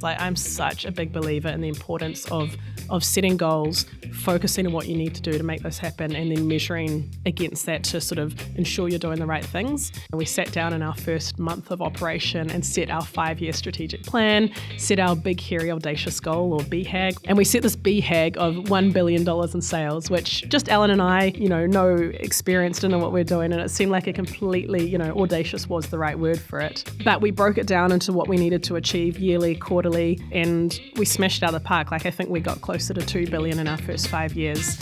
[0.00, 2.56] Like I'm such a big believer in the importance of
[2.90, 3.84] of setting goals,
[4.14, 7.66] focusing on what you need to do to make those happen, and then measuring against
[7.66, 9.92] that to sort of ensure you're doing the right things.
[10.10, 14.04] And we sat down in our first month of operation and set our five-year strategic
[14.04, 18.70] plan, set our big, hairy, audacious goal or BHAG, and we set this BHAG of
[18.70, 22.92] one billion dollars in sales, which just Alan and I, you know, no experience, didn't
[22.92, 25.98] know what we're doing, and it seemed like a completely, you know, audacious was the
[25.98, 26.90] right word for it.
[27.04, 31.04] But we broke it down into what we needed to achieve yearly, quarterly, and we
[31.04, 31.90] smashed out of the park.
[31.90, 34.76] Like I think we got closer to two billion in our first five years.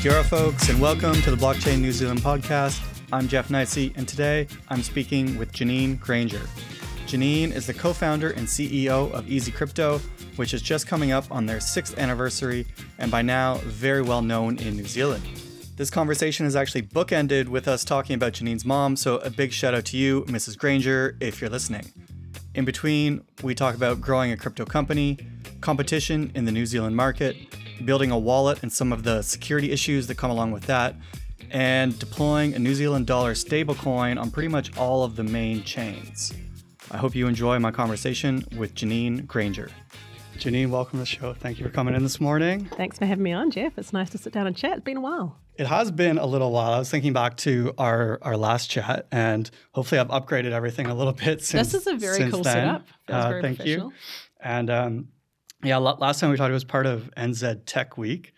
[0.00, 2.80] Kia folks, and welcome to the Blockchain New Zealand podcast.
[3.12, 6.40] I'm Jeff Nijsse, and today I'm speaking with Janine Grainger.
[7.06, 9.98] Janine is the co founder and CEO of Easy Crypto,
[10.36, 12.66] which is just coming up on their sixth anniversary
[12.98, 15.24] and by now very well known in New Zealand.
[15.76, 19.74] This conversation is actually bookended with us talking about Janine's mom, so a big shout
[19.74, 20.56] out to you, Mrs.
[20.56, 21.92] Grainger, if you're listening.
[22.56, 25.18] In between, we talk about growing a crypto company,
[25.60, 27.36] competition in the New Zealand market,
[27.84, 30.94] building a wallet and some of the security issues that come along with that,
[31.50, 36.32] and deploying a New Zealand dollar stablecoin on pretty much all of the main chains.
[36.90, 39.68] I hope you enjoy my conversation with Janine Grainger.
[40.38, 41.34] Janine, welcome to the show.
[41.34, 42.70] Thank you for coming in this morning.
[42.74, 43.76] Thanks for having me on, Jeff.
[43.76, 44.78] It's nice to sit down and chat.
[44.78, 45.36] It's been a while.
[45.58, 46.72] It has been a little while.
[46.72, 50.94] I was thinking back to our, our last chat, and hopefully, I've upgraded everything a
[50.94, 51.72] little bit since.
[51.72, 52.52] This is a very cool then.
[52.52, 52.86] setup.
[53.08, 53.92] Uh, very thank you.
[54.40, 55.08] And um,
[55.62, 58.32] yeah, last time we talked, it was part of NZ Tech Week,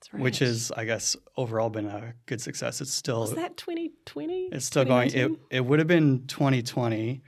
[0.00, 0.22] That's right.
[0.22, 2.80] which is, I guess, overall been a good success.
[2.80, 4.48] It's still was that 2020?
[4.52, 5.12] it's still going.
[5.12, 7.22] It, it would have been 2020,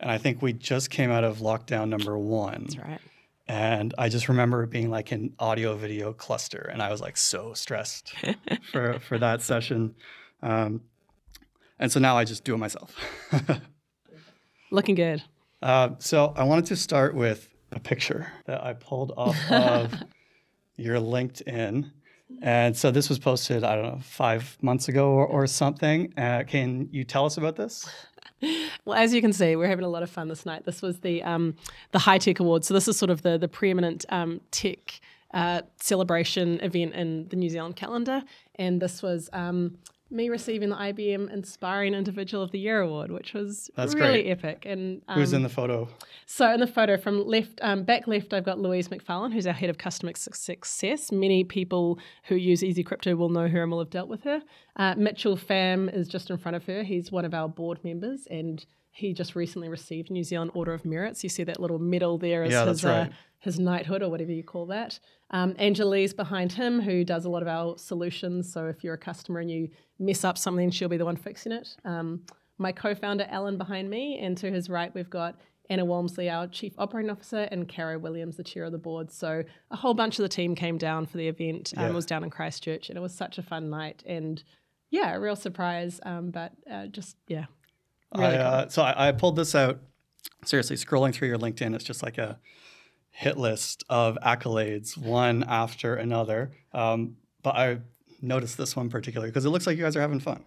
[0.00, 2.66] and I think we just came out of lockdown number one.
[2.68, 3.00] That's right.
[3.48, 7.16] And I just remember it being like an audio video cluster, and I was like
[7.16, 8.14] so stressed
[8.72, 9.94] for for that session.
[10.42, 10.82] Um,
[11.78, 12.94] and so now I just do it myself.
[14.70, 15.22] Looking good.
[15.62, 19.94] uh, so I wanted to start with a picture that I pulled off of
[20.76, 21.90] your LinkedIn.
[22.42, 26.12] And so this was posted, I don't know, five months ago or, or something.
[26.18, 27.88] Uh, can you tell us about this?
[28.84, 30.64] Well, as you can see, we're having a lot of fun this night.
[30.64, 31.56] This was the um,
[31.92, 32.68] the Hi-Tech Awards.
[32.68, 35.00] So this is sort of the the preeminent um, tech
[35.34, 38.22] uh, celebration event in the New Zealand calendar,
[38.54, 39.28] and this was.
[39.32, 39.78] Um,
[40.10, 44.30] me receiving the IBM Inspiring Individual of the Year award, which was That's really great.
[44.30, 44.64] epic.
[44.66, 45.88] And um, Who's in the photo?
[46.24, 49.52] So in the photo from left, um, back left, I've got Louise McFarlane, who's our
[49.52, 51.12] head of customer success.
[51.12, 54.42] Many people who use Easy Crypto will know her and will have dealt with her.
[54.76, 56.82] Uh, Mitchell Pham is just in front of her.
[56.82, 60.84] He's one of our board members, and he just recently received New Zealand Order of
[60.84, 61.16] Merit.
[61.16, 63.08] So you see that little medal there is Yeah, his, that's right.
[63.08, 64.98] uh, his knighthood or whatever you call that.
[65.30, 68.52] Um, Angelie's behind him, who does a lot of our solutions.
[68.52, 69.68] So if you're a customer and you
[69.98, 71.76] mess up something, she'll be the one fixing it.
[71.84, 72.22] Um,
[72.58, 75.38] my co-founder Alan behind me, and to his right we've got
[75.70, 79.12] Anna Walmsley, our chief operating officer, and Caro Williams, the chair of the board.
[79.12, 81.74] So a whole bunch of the team came down for the event.
[81.76, 81.90] Um, Yeah.
[81.90, 84.02] It was down in Christchurch, and it was such a fun night.
[84.06, 84.42] And
[84.90, 86.00] yeah, a real surprise.
[86.04, 87.44] Um, but uh, just yeah,
[88.16, 88.46] really I, cool.
[88.46, 89.78] uh, so I, I pulled this out.
[90.44, 92.38] Seriously, scrolling through your LinkedIn, it's just like a
[93.18, 96.52] hit list of accolades, one after another.
[96.72, 97.78] Um, but I
[98.22, 100.44] noticed this one particularly because it looks like you guys are having fun.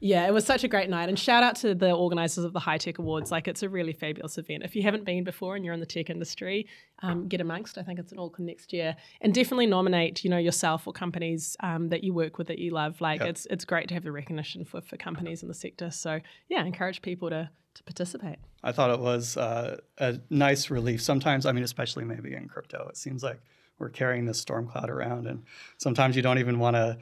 [0.00, 1.10] Yeah, it was such a great night.
[1.10, 3.30] And shout out to the organizers of the Hi-Tech Awards.
[3.30, 4.62] Like, it's a really fabulous event.
[4.62, 6.66] If you haven't been before and you're in the tech industry,
[7.02, 7.76] um, get amongst.
[7.76, 8.96] I think it's an Auckland next year.
[9.20, 12.70] And definitely nominate, you know, yourself or companies um, that you work with that you
[12.70, 13.00] love.
[13.00, 13.28] Like, Yep.
[13.28, 15.90] it's it's great to have the recognition for, for companies in the sector.
[15.90, 18.36] So, yeah, encourage people to, to participate.
[18.62, 21.02] I thought it was uh, a nice relief.
[21.02, 23.40] Sometimes, I mean, especially maybe in crypto, it seems like
[23.78, 25.42] we're carrying this storm cloud around, and
[25.78, 26.98] sometimes you don't even want to.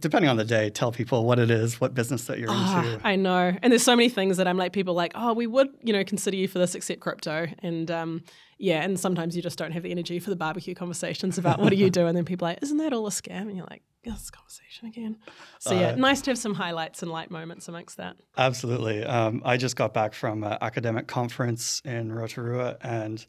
[0.00, 3.06] Depending on the day, tell people what it is, what business that you're Ah, into.
[3.06, 3.56] I know.
[3.62, 6.02] And there's so many things that I'm like, people like, oh, we would, you know,
[6.02, 7.46] consider you for this except crypto.
[7.60, 8.24] And um,
[8.58, 11.70] yeah, and sometimes you just don't have the energy for the barbecue conversations about what
[11.70, 12.08] do you do?
[12.08, 13.42] And then people are like, isn't that all a scam?
[13.42, 15.16] And you're like, "Yeah, this conversation again.
[15.58, 18.16] So yeah, Uh, nice to have some highlights and light moments amongst that.
[18.36, 19.04] Absolutely.
[19.04, 23.24] Um, I just got back from an academic conference in Rotorua, and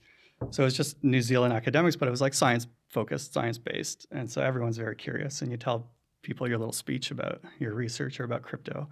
[0.52, 4.08] so it was just New Zealand academics, but it was like science focused, science based,
[4.12, 5.42] and so everyone's very curious.
[5.42, 5.90] And you tell
[6.22, 8.88] people your little speech about your research or about crypto,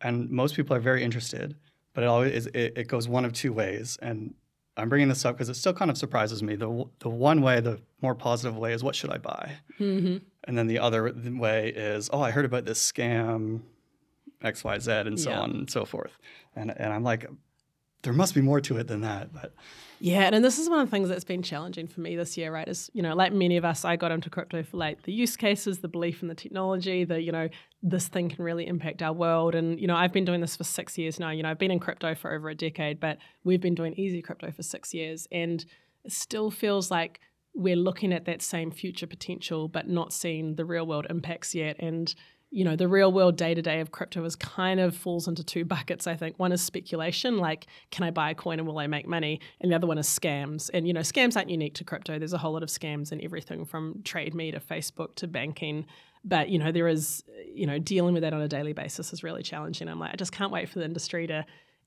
[0.00, 1.56] and most people are very interested.
[1.94, 4.34] But it always it, it goes one of two ways, and
[4.76, 6.54] I'm bringing this up because it still kind of surprises me.
[6.56, 10.16] The the one way, the more positive way, is what should I buy, Mm-hmm.
[10.44, 13.62] and then the other way is, oh, I heard about this scam,
[14.42, 15.40] X, Y, Z, and so Yeah.
[15.40, 16.18] on and so forth.
[16.54, 17.26] And and I'm like,
[18.02, 19.32] there must be more to it than that.
[19.32, 19.52] But
[19.98, 22.52] yeah, and this is one of the things that's been challenging for me this year,
[22.52, 22.68] right?
[22.68, 25.36] Is you know, like many of us, I got into crypto for like the use
[25.36, 27.48] cases, the belief in the technology, the you know,
[27.82, 29.54] this thing can really impact our world.
[29.54, 31.30] And you know, I've been doing this for six years now.
[31.30, 34.22] You know, I've been in crypto for over a decade, but we've been doing easy
[34.22, 35.64] crypto for six years, and
[36.04, 37.20] it still feels like
[37.54, 41.76] we're looking at that same future potential, but not seeing the real world impacts yet.
[41.78, 42.14] And
[42.56, 45.44] you know, the real world day to day of crypto is kind of falls into
[45.44, 46.38] two buckets, I think.
[46.38, 49.40] One is speculation, like, can I buy a coin and will I make money?
[49.60, 50.70] And the other one is scams.
[50.72, 52.18] And, you know, scams aren't unique to crypto.
[52.18, 55.84] There's a whole lot of scams in everything from Trade Me to Facebook to banking.
[56.24, 57.22] But, you know, there is,
[57.52, 59.86] you know, dealing with that on a daily basis is really challenging.
[59.86, 61.44] I'm like, I just can't wait for the industry to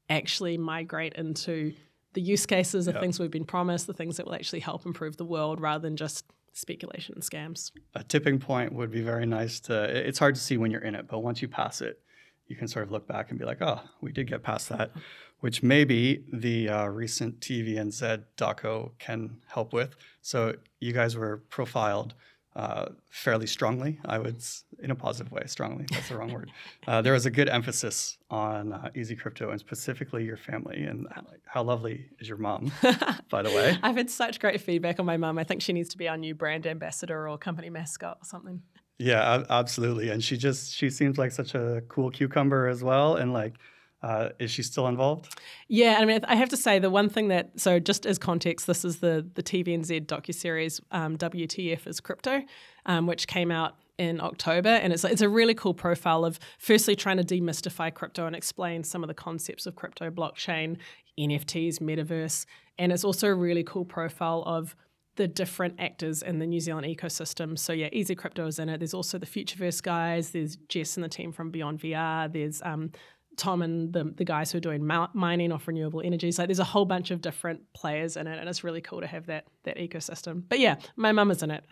[0.07, 1.73] actually migrate into
[2.13, 3.01] the use cases, the yep.
[3.01, 5.97] things we've been promised, the things that will actually help improve the world rather than
[5.97, 7.71] just speculation and scams.
[7.95, 10.95] A tipping point would be very nice to, it's hard to see when you're in
[10.95, 11.99] it, but once you pass it,
[12.47, 14.91] you can sort of look back and be like, oh, we did get past that,
[15.39, 19.95] which maybe the uh, recent TVNZ doco can help with.
[20.21, 22.15] So you guys were profiled
[22.55, 23.99] uh, fairly strongly.
[24.05, 24.41] I would,
[24.81, 25.85] in a positive way, strongly.
[25.91, 26.51] That's the wrong word.
[26.87, 31.05] Uh, there was a good emphasis on uh, Easy Crypto and specifically your family and
[31.29, 32.71] like, how lovely is your mom,
[33.29, 33.77] by the way.
[33.83, 35.37] I've had such great feedback on my mom.
[35.37, 38.61] I think she needs to be our new brand ambassador or company mascot or something.
[38.97, 40.09] Yeah, absolutely.
[40.09, 43.55] And she just she seems like such a cool cucumber as well, and like
[44.01, 45.35] uh, is she still involved?
[45.67, 48.67] Yeah, I mean, I have to say the one thing that so just as context,
[48.67, 52.41] this is the the TVNZ docu series um, WTF is crypto,
[52.85, 56.95] um, which came out in October, and it's it's a really cool profile of firstly
[56.95, 60.77] trying to demystify crypto and explain some of the concepts of crypto, blockchain,
[61.19, 62.45] NFTs, metaverse,
[62.77, 64.75] and it's also a really cool profile of
[65.17, 67.59] the different actors in the New Zealand ecosystem.
[67.59, 68.77] So yeah, Easy Crypto is in it.
[68.77, 70.31] There's also the Futureverse guys.
[70.31, 72.31] There's Jess and the team from Beyond VR.
[72.31, 72.93] There's um,
[73.39, 76.37] Tom and the, the guys who are doing mining off renewable energies.
[76.37, 79.07] Like there's a whole bunch of different players in it, and it's really cool to
[79.07, 80.43] have that that ecosystem.
[80.47, 81.63] But yeah, my mum is in it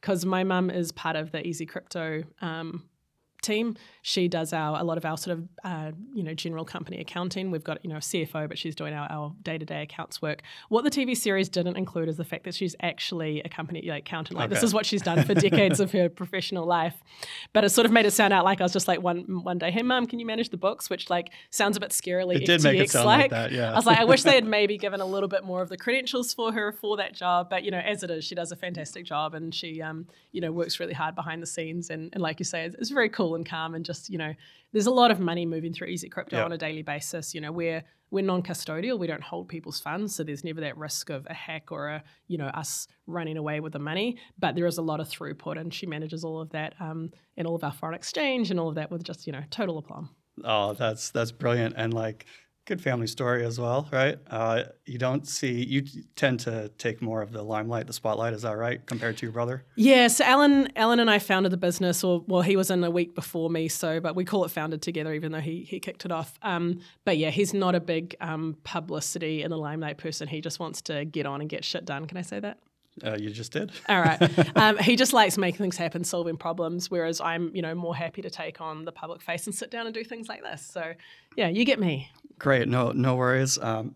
[0.00, 2.84] because um, my mum is part of the Easy Crypto um,
[3.42, 3.76] team.
[4.02, 7.50] She does our a lot of our sort of uh, you know general company accounting.
[7.50, 10.22] We've got you know a CFO, but she's doing our our day to day accounts
[10.22, 10.42] work.
[10.68, 14.02] What the TV series didn't include is the fact that she's actually a company like,
[14.02, 14.38] accountant.
[14.38, 14.54] Like okay.
[14.54, 17.02] this is what she's done for decades of her professional life.
[17.52, 19.58] But it sort of made it sound out like I was just like one one
[19.58, 20.88] day, hey mom, can you manage the books?
[20.88, 23.52] Which like sounds a bit scarily it did make it sound like that.
[23.52, 23.72] Yeah.
[23.72, 25.76] I was like, I wish they had maybe given a little bit more of the
[25.76, 27.50] credentials for her for that job.
[27.50, 30.40] But you know, as it is, she does a fantastic job, and she um you
[30.40, 31.90] know works really hard behind the scenes.
[31.90, 34.34] And, and like you say, it's, it's very cool and calm and just you know,
[34.72, 36.44] there's a lot of money moving through Easy Crypto yep.
[36.44, 37.34] on a daily basis.
[37.34, 38.98] You know, we're we're non-custodial.
[38.98, 42.04] We don't hold people's funds, so there's never that risk of a hack or a
[42.28, 44.18] you know us running away with the money.
[44.38, 47.46] But there is a lot of throughput, and she manages all of that um, and
[47.46, 50.10] all of our foreign exchange and all of that with just you know total aplomb.
[50.44, 52.26] Oh, that's that's brilliant, and like
[52.64, 54.18] good family story as well, right?
[54.30, 55.82] Uh, you don't see you
[56.14, 58.34] tend to take more of the limelight, the spotlight.
[58.34, 59.64] Is that right compared to your brother?
[59.76, 60.08] Yeah.
[60.08, 63.14] So Alan, Alan and I founded the business, or well, he was in a week
[63.14, 66.12] before me, so but we call it founded together, even though he he kicked it
[66.12, 66.38] off.
[66.42, 70.28] Um, but yeah, he's not a big um, publicity and the limelight person.
[70.28, 72.06] He just wants to get on and get shit done.
[72.06, 72.58] Can I say that?
[73.02, 73.72] Uh, you just did.
[73.88, 74.20] All right.
[74.54, 78.22] Um, he just likes making things happen, solving problems, whereas I'm, you know, more happy
[78.22, 80.62] to take on the public face and sit down and do things like this.
[80.62, 80.92] So,
[81.36, 82.10] yeah, you get me.
[82.38, 82.68] Great.
[82.68, 83.58] No, no worries.
[83.58, 83.94] Um,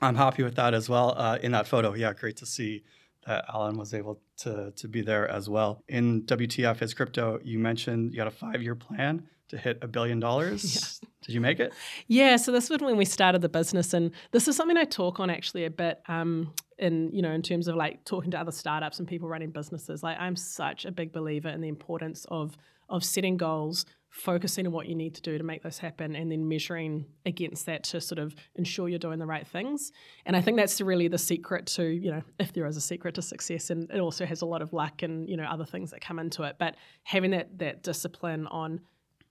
[0.00, 1.14] I'm happy with that as well.
[1.16, 2.84] Uh, in that photo, yeah, great to see
[3.26, 5.82] that Alan was able to to be there as well.
[5.88, 9.88] In WTF is crypto, you mentioned you had a five year plan to hit a
[9.88, 11.00] billion dollars.
[11.02, 11.08] Yeah.
[11.26, 11.72] Did you make it?
[12.06, 12.36] Yeah.
[12.36, 15.30] So this was when we started the business, and this is something I talk on
[15.30, 16.00] actually a bit.
[16.08, 19.50] Um, in you know in terms of like talking to other startups and people running
[19.50, 22.56] businesses like i'm such a big believer in the importance of
[22.88, 23.86] of setting goals
[24.16, 27.66] focusing on what you need to do to make this happen and then measuring against
[27.66, 29.92] that to sort of ensure you're doing the right things.
[30.24, 33.14] And i think that's really the secret to you know if there is a secret
[33.16, 35.90] to success and it also has a lot of luck and you know other things
[35.90, 36.56] that come into it.
[36.58, 38.80] But having that that discipline on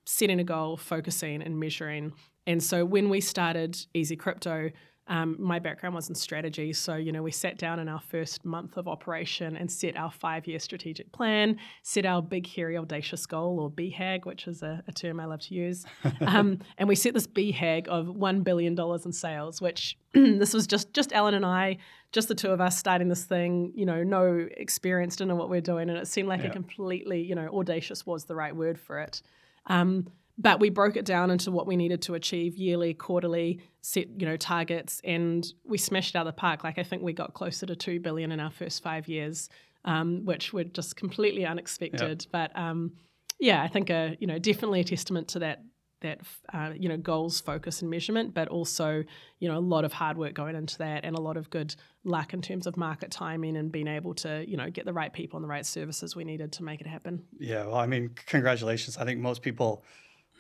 [0.06, 2.14] setting a goal focusing and measuring.
[2.46, 4.70] And so when we started Easy Crypto
[5.08, 6.74] um, my background was in strategy.
[6.74, 10.10] So, you know, we sat down in our first month of operation and set our
[10.10, 14.84] five year strategic plan, set our big, hairy, audacious goal, or BHAG, which is a,
[14.88, 15.86] a term I love to use.
[16.26, 20.92] Um, and we set this BHAG of $1 billion in sales, which this was just,
[20.94, 21.78] just Alan and I,
[22.12, 25.50] just the two of us starting this thing, you know, no experience, didn't know what
[25.50, 25.90] we are doing.
[25.90, 26.48] And it seemed like yeah.
[26.48, 29.22] a completely, you know, audacious was the right word for it.
[29.68, 30.08] Um,
[30.38, 34.26] but we broke it down into what we needed to achieve yearly, quarterly, set you
[34.26, 36.64] know targets, and we smashed out of the park.
[36.64, 39.50] Like I think we got closer to two billion in our first five years,
[39.86, 42.28] um, which were just completely unexpected.
[42.32, 42.94] But um,
[43.40, 45.64] yeah, I think a you know definitely a testament to that
[46.02, 46.20] that
[46.54, 49.04] uh, you know goals focus and measurement but also
[49.40, 51.74] you know a lot of hard work going into that and a lot of good
[52.04, 55.14] luck in terms of market timing and being able to you know get the right
[55.14, 58.10] people and the right services we needed to make it happen yeah well i mean
[58.26, 59.84] congratulations i think most people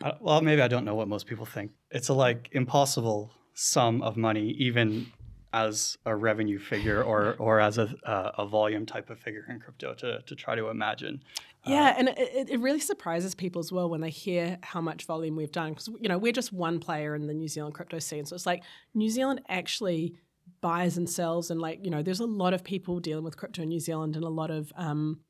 [0.03, 4.01] uh, well maybe i don't know what most people think it's a like impossible sum
[4.01, 5.07] of money even
[5.55, 9.57] as a revenue figure or or as a, uh, a volume type of figure in
[9.57, 11.23] crypto to, to try to imagine.
[11.65, 14.81] Uh, yeah, uh, and it, it really surprises people as well when they hear how
[14.81, 17.73] much volume we've done because you know we're just one player in the New Zealand
[17.73, 20.15] crypto scene, so it's like New Zealand actually
[20.59, 23.61] buys and sells, and like you know there's a lot of people dealing with crypto
[23.61, 25.21] in New Zealand and a lot of um,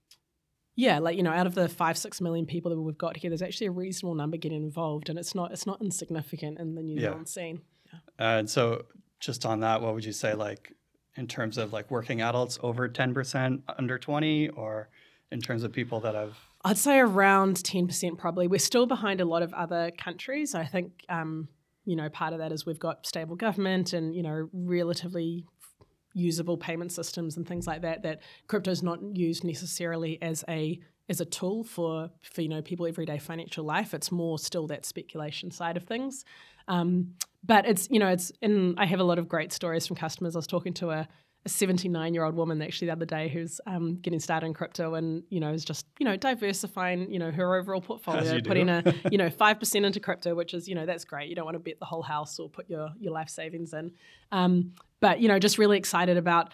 [0.76, 3.30] yeah, like you know, out of the five six million people that we've got here,
[3.30, 6.82] there's actually a reasonable number getting involved, and it's not it's not insignificant in the
[6.82, 7.10] New yeah.
[7.10, 7.62] Zealand scene.
[7.92, 8.00] Yeah.
[8.38, 8.86] and so
[9.20, 10.74] just on that, what would you say, like
[11.16, 14.90] in terms of like working adults over 10%, under 20, or
[15.32, 16.38] in terms of people that have?
[16.64, 18.48] I'd say around 10% probably.
[18.48, 20.56] We're still behind a lot of other countries.
[20.56, 21.48] I think, um,
[21.86, 25.46] you know, part of that is we've got stable government and, you know, relatively
[26.16, 30.80] usable payment systems and things like that that crypto is not used necessarily as a
[31.10, 34.86] as a tool for for you know people everyday financial life it's more still that
[34.86, 36.26] speculation side of things
[36.68, 39.96] um, but it's you know it's and I have a lot of great stories from
[39.96, 40.36] customers.
[40.36, 41.08] I was talking to a,
[41.46, 44.96] a 79 year old woman actually the other day who's um, getting started in crypto
[44.96, 48.84] and you know is just you know diversifying you know her overall portfolio, putting a
[49.12, 51.30] you know five percent into crypto, which is you know that's great.
[51.30, 53.92] You don't want to bet the whole house or put your your life savings in,
[54.32, 56.52] um, but you know just really excited about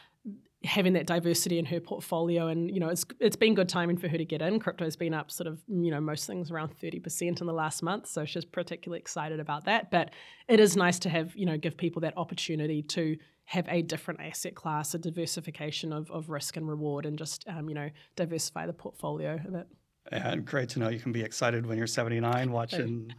[0.64, 4.08] having that diversity in her portfolio and you know it's it's been good timing for
[4.08, 7.42] her to get in crypto's been up sort of you know most things around 30%
[7.42, 10.12] in the last month so she's particularly excited about that but
[10.48, 14.22] it is nice to have you know give people that opportunity to have a different
[14.22, 18.68] asset class a diversification of, of risk and reward and just um, you know diversify
[18.68, 19.68] the portfolio a bit
[20.12, 23.12] and great to know you can be excited when you're 79 watching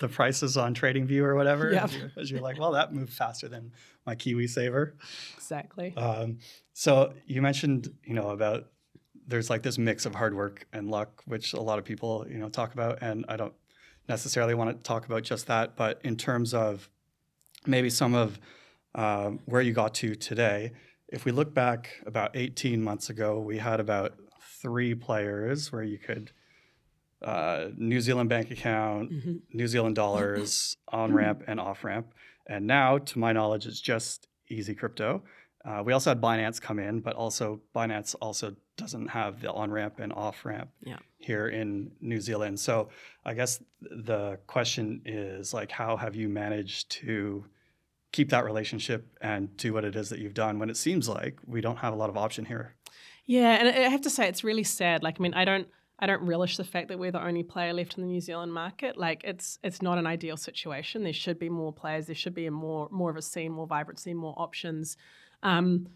[0.00, 1.72] the prices on TradingView or whatever.
[1.72, 1.84] Yep.
[1.84, 3.72] As, you're, as, you're, like, well, that moved faster than
[4.06, 4.92] my KiwiSaver.
[5.36, 5.94] Exactly.
[5.96, 6.38] Um,
[6.80, 8.68] so you mentioned, you know, about
[9.26, 12.38] there's like this mix of hard work and luck, which a lot of people, you
[12.38, 13.02] know, talk about.
[13.02, 13.52] And I don't
[14.08, 16.88] necessarily want to talk about just that, but in terms of
[17.66, 18.40] maybe some of
[18.94, 20.72] uh, where you got to today,
[21.08, 25.98] if we look back about 18 months ago, we had about three players where you
[25.98, 26.32] could
[27.20, 29.34] uh, New Zealand bank account, mm-hmm.
[29.52, 32.14] New Zealand dollars, on ramp and off ramp.
[32.46, 35.22] And now, to my knowledge, it's just Easy Crypto.
[35.64, 39.70] Uh, we also had Binance come in, but also Binance also doesn't have the on
[39.70, 40.96] ramp and off ramp yeah.
[41.18, 42.58] here in New Zealand.
[42.58, 42.88] So
[43.24, 47.44] I guess the question is like, how have you managed to
[48.12, 51.38] keep that relationship and do what it is that you've done when it seems like
[51.46, 52.74] we don't have a lot of option here?
[53.26, 55.02] Yeah, and I have to say it's really sad.
[55.02, 55.68] Like, I mean, I don't
[56.02, 58.52] I don't relish the fact that we're the only player left in the New Zealand
[58.54, 58.96] market.
[58.96, 61.04] Like it's it's not an ideal situation.
[61.04, 62.06] There should be more players.
[62.06, 64.96] There should be a more more of a scene, more vibrancy, more options.
[65.42, 65.88] Um,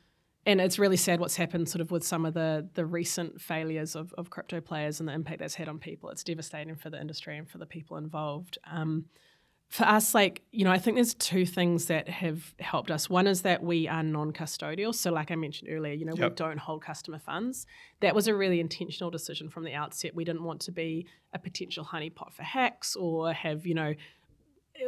[0.46, 3.96] and it's really sad what's happened sort of with some of the the recent failures
[3.96, 6.10] of, of crypto players and the impact that's had on people.
[6.10, 8.58] It's devastating for the industry and for the people involved.
[8.70, 9.06] Um,
[9.68, 13.10] for us, like, you know, I think there's two things that have helped us.
[13.10, 14.94] One is that we are non custodial.
[14.94, 16.30] So, like I mentioned earlier, you know, yep.
[16.30, 17.66] we don't hold customer funds.
[18.00, 20.14] That was a really intentional decision from the outset.
[20.14, 23.94] We didn't want to be a potential honeypot for hacks or have, you know,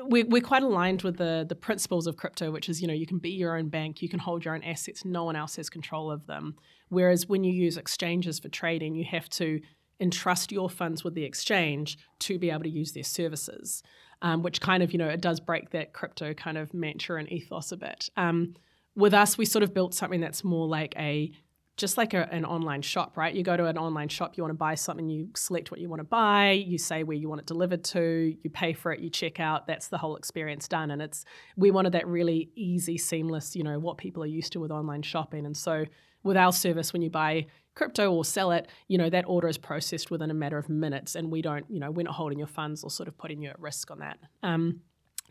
[0.02, 3.07] we're, we're quite aligned with the the principles of crypto, which is you know you
[3.07, 5.71] can be your own bank, you can hold your own assets, no one else has
[5.71, 6.57] control of them.
[6.88, 9.61] Whereas when you use exchanges for trading, you have to
[9.99, 13.83] entrust your funds with the exchange to be able to use their services
[14.23, 17.31] um, which kind of, you know, it does break that crypto kind of mantra and
[17.31, 18.09] ethos a bit.
[18.16, 18.55] Um,
[18.95, 21.33] with us, we sort of built something that's more like a
[21.76, 23.35] just like a, an online shop, right?
[23.35, 25.88] You go to an online shop, you want to buy something, you select what you
[25.88, 29.00] want to buy, you say where you want it delivered to, you pay for it,
[29.00, 29.66] you check out.
[29.66, 30.90] That's the whole experience done.
[30.90, 31.25] And it's
[31.56, 35.02] we wanted that really easy, seamless, you know, what people are used to with online
[35.02, 35.45] shopping.
[35.45, 35.85] And so
[36.23, 39.59] with our service, when you buy crypto or sell it, you know, that order is
[39.59, 42.49] processed within a matter of minutes and we don't, you know, we're not holding your
[42.49, 44.18] funds or sort of putting you at risk on that.
[44.42, 44.80] Um,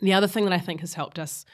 [0.02, 1.46] the other thing that I think has helped us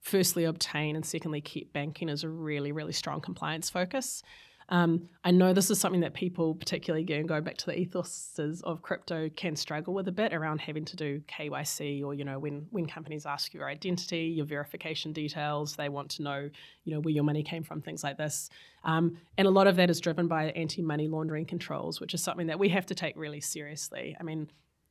[0.00, 4.22] firstly obtain and secondly keep banking is a really, really strong compliance focus.
[4.70, 8.62] Um, I know this is something that people, particularly again, go back to the ethoses
[8.62, 12.38] of crypto, can struggle with a bit around having to do KYC or, you know,
[12.38, 16.48] when, when companies ask your identity, your verification details, they want to know,
[16.84, 18.48] you know, where your money came from, things like this.
[18.84, 22.22] Um, and a lot of that is driven by anti money laundering controls, which is
[22.22, 24.16] something that we have to take really seriously.
[24.20, 24.48] I mean,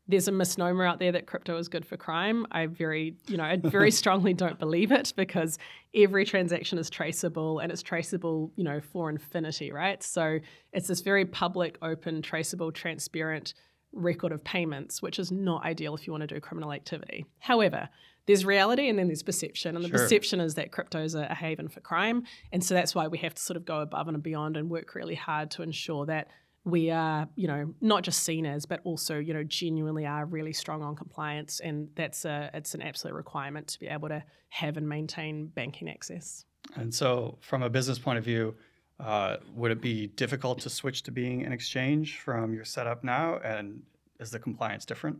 [0.10, 2.48] there's a misnomer out there that crypto is good for crime.
[2.52, 5.60] I very, you know, I very strongly don't believe it because
[5.94, 10.02] every transaction is traceable and it's traceable, you know, for infinity, right?
[10.02, 10.40] So
[10.74, 13.54] it's this very public, open, traceable, transparent
[13.94, 17.26] record of payments, which is not ideal if you want to do criminal activity.
[17.38, 17.88] However,
[18.26, 19.76] there's reality and then there's perception.
[19.76, 20.00] And the Sure.
[20.00, 22.24] perception is that crypto is a, a haven for crime.
[22.52, 24.96] And so that's why we have to sort of go above and beyond and work
[24.96, 26.30] really hard to ensure that
[26.66, 30.54] we are, you know, not just seen as, but also, you know, genuinely are really
[30.54, 31.60] strong on compliance.
[31.60, 35.90] And that's a, it's an absolute requirement to be able to have and maintain banking
[35.90, 36.46] access.
[36.76, 38.56] And so, from a business point of view,
[39.00, 43.40] uh, would it be difficult to switch to being an exchange from your setup now?
[43.44, 43.82] And
[44.20, 45.20] is the compliance different?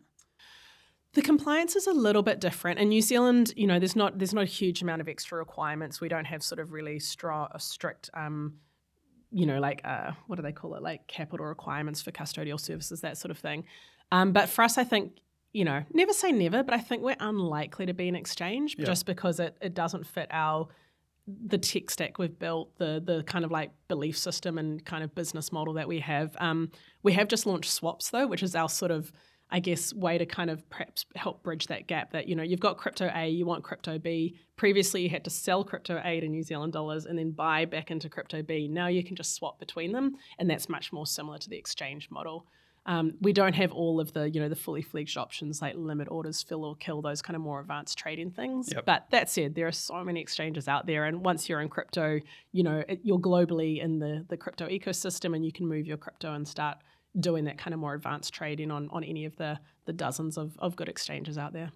[1.14, 2.80] The compliance is a little bit different.
[2.80, 6.00] In New Zealand, you know, there's not there's not a huge amount of extra requirements.
[6.00, 8.56] We don't have sort of really strong, strict, um,
[9.32, 13.02] you know, like uh, what do they call it, like capital requirements for custodial services,
[13.02, 13.64] that sort of thing.
[14.12, 15.14] Um, but for us, I think
[15.52, 18.86] you know, never say never, but I think we're unlikely to be an exchange Yeah.
[18.86, 20.68] just because it, it doesn't fit our
[21.48, 25.14] the tech stack we've built, the the kind of like belief system and kind of
[25.14, 26.36] business model that we have.
[26.40, 26.72] Um,
[27.04, 29.12] we have just launched swaps though, which is our sort of
[29.52, 32.60] I guess way to kind of perhaps help bridge that gap that you know you've
[32.60, 34.36] got crypto A, you want crypto B.
[34.58, 37.92] Previously, you had to sell crypto A to New Zealand dollars and then buy back
[37.92, 38.68] into crypto B.
[38.68, 42.10] Now you can just swap between them, and that's much more similar to the exchange
[42.12, 42.46] model.
[42.86, 46.08] Um, we don't have all of the you know the fully fledged options like limit
[46.10, 48.70] orders, fill or kill, those kind of more advanced trading things.
[48.74, 48.86] Yep.
[48.86, 52.20] But that said, there are so many exchanges out there, and once you're in crypto,
[52.52, 55.98] you know it, you're globally in the the crypto ecosystem, and you can move your
[55.98, 56.78] crypto and start
[57.20, 60.56] doing that kind of more advanced trading on on any of the the dozens of,
[60.60, 61.72] of good exchanges out there.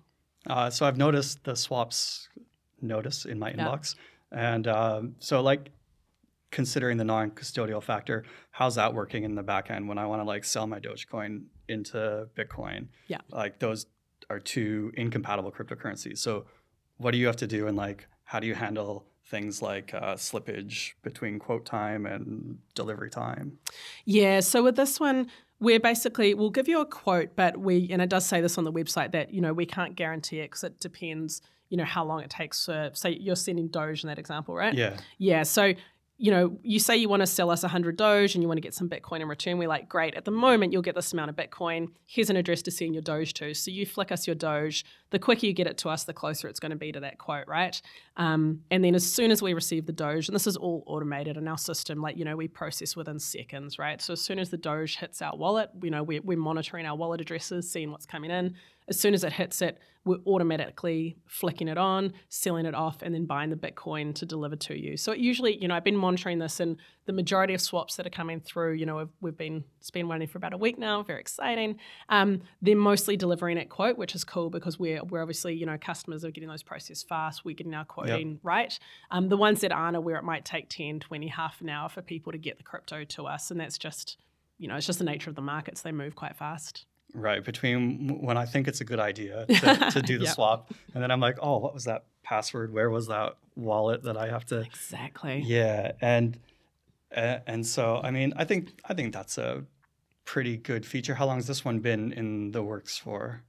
[0.48, 2.28] Uh, so I've noticed the swaps
[2.82, 3.56] notice in my Yeah.
[3.68, 3.96] inbox,
[4.32, 5.72] and um, so like
[6.52, 10.24] considering the non-custodial factor, how's that working in the back end when I want to
[10.26, 12.88] like sell my Dogecoin into Bitcoin?
[13.08, 13.22] Yeah.
[13.30, 13.88] like those
[14.30, 16.20] are two incompatible cryptocurrencies.
[16.20, 16.46] So
[16.98, 20.14] what do you have to do, and like how do you handle things like uh,
[20.14, 23.58] slippage between quote time and delivery time?
[24.06, 25.28] Yeah, so with this one,
[25.60, 28.64] we're basically we'll give you a quote, but we and it does say this on
[28.64, 32.06] the website that you know we can't guarantee it because it depends, you know, how
[32.06, 32.92] long it takes for.
[32.94, 34.76] Say you're sending Doge in that example, right?
[34.76, 35.42] Yeah, Yeah.
[35.42, 35.74] So,
[36.18, 38.62] you know, you say you want to sell us 100 Doge and you want to
[38.62, 39.58] get some Bitcoin in return.
[39.58, 40.14] We're like, great.
[40.14, 41.88] At the moment, you'll get this amount of Bitcoin.
[42.06, 43.54] Here's an address to send your Doge to.
[43.56, 44.86] So you flick us your Doge.
[45.10, 47.18] The quicker you get it to us, the closer it's going to be to that
[47.18, 47.82] quote, right?
[48.16, 51.36] Um, and then as soon as we receive the Doge, and this is all automated
[51.36, 54.00] in our system, like, you know, we process within seconds, right?
[54.00, 56.96] So as soon as the Doge hits our wallet, you know, we're, we're monitoring our
[56.96, 58.54] wallet addresses, seeing what's coming in.
[58.88, 63.16] As soon as it hits it, we're automatically flicking it on, selling it off, and
[63.16, 64.98] then buying the Bitcoin to deliver to you.
[64.98, 68.06] So it usually, you know, I've been monitoring this, and the majority of swaps that
[68.06, 70.78] are coming through, you know, we've, we've been it's been running for about a week
[70.78, 71.04] now.
[71.04, 71.78] Very exciting.
[72.10, 75.78] Um, they're mostly delivering at quote, which is cool because we're we're obviously, you know,
[75.78, 77.46] customers are getting those processed fast.
[77.46, 78.78] We're getting our quoting right.
[79.12, 81.88] Um, the ones that aren't are where it might take 10, 20, half an hour
[81.88, 84.18] for people to get the crypto to us, and that's just,
[84.58, 85.82] you know, it's just the nature of the markets.
[85.82, 86.86] They move quite fast.
[87.14, 87.44] Right.
[87.44, 90.34] Between when I think it's a good idea to, to do the Yep.
[90.34, 92.74] swap, and then I'm like, oh, what was that password?
[92.74, 94.60] Where was that wallet that I have to?
[94.66, 95.42] Exactly.
[95.46, 96.40] Yeah, and
[97.16, 99.64] uh, and so I mean, I think I think that's a
[100.26, 101.16] pretty good feature.
[101.16, 103.44] How long has this one been in the works for?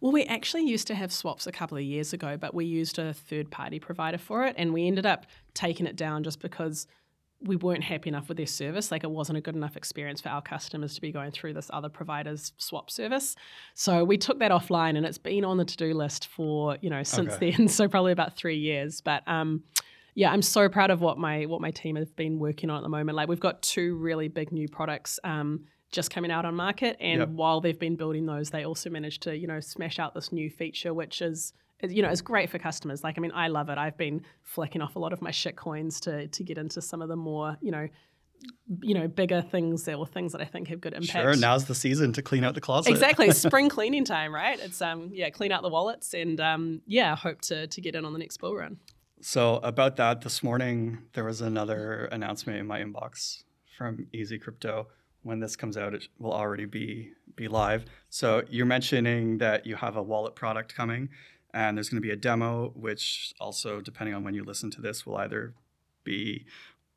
[0.00, 2.98] Well, we actually used to have swaps a couple of years ago, but we used
[2.98, 6.86] a third party provider for it, and we ended up taking it down just because
[7.40, 8.90] we weren't happy enough with their service.
[8.90, 11.70] Like it wasn't a good enough experience for our customers to be going through this
[11.72, 13.36] other provider's swap service.
[13.74, 16.90] So we took that offline, and it's been on the to do list for you
[16.90, 17.50] know since Okay.
[17.50, 17.68] then.
[17.74, 19.22] So probably about three years, but.
[19.26, 19.64] um
[20.16, 22.82] yeah, I'm so proud of what my what my team have been working on at
[22.84, 23.16] the moment.
[23.16, 27.18] Like we've got two really big new products um, just coming out on market, and
[27.18, 27.28] Yep.
[27.30, 30.48] while they've been building those, they also managed to you know smash out this new
[30.50, 31.52] feature, which is is,
[31.90, 33.02] you know it's great for customers.
[33.02, 33.78] Like I mean, I love it.
[33.78, 37.02] I've been flicking off a lot of my shit coins to to get into some
[37.02, 37.88] of the more you know
[38.82, 41.12] you know bigger things or things that I think have good impact.
[41.12, 42.90] Sure, now's the season to clean out the closet.
[42.90, 44.58] Exactly, spring cleaning time, right?
[44.60, 48.04] It's um yeah, clean out the wallets and um yeah, hope to to get in
[48.04, 48.78] on the next bull run.
[49.20, 53.44] So about that, this morning there was another announcement in my inbox
[53.78, 54.88] from Easy Crypto.
[55.22, 57.84] When this comes out, it will already be be live.
[58.10, 61.08] So you're mentioning that you have a wallet product coming,
[61.54, 64.82] and there's going to be a demo, which also, depending on when you listen to
[64.82, 65.54] this, will either
[66.02, 66.44] be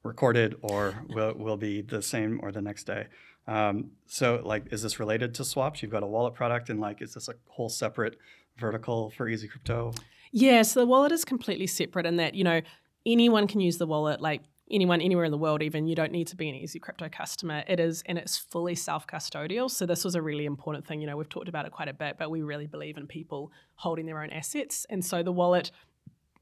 [0.03, 3.07] recorded or will will be the same or the next day.
[3.47, 5.81] Um, so like, is this related to swaps?
[5.81, 8.17] You've got a wallet product, and like, is this a whole separate
[8.57, 9.93] vertical for Easy Crypto?
[10.31, 12.61] Yeah, so the wallet is completely separate in that, you know,
[13.05, 15.87] anyone can use the wallet, like anyone anywhere in the world, even.
[15.87, 17.63] You don't need to be an Easy Crypto customer.
[17.67, 19.69] It is, and it's fully self custodial.
[19.69, 21.01] So this was a really important thing.
[21.01, 23.51] You know, we've talked about it quite a bit, but we really believe in people
[23.75, 24.85] holding their own assets.
[24.89, 25.71] And so the wallet,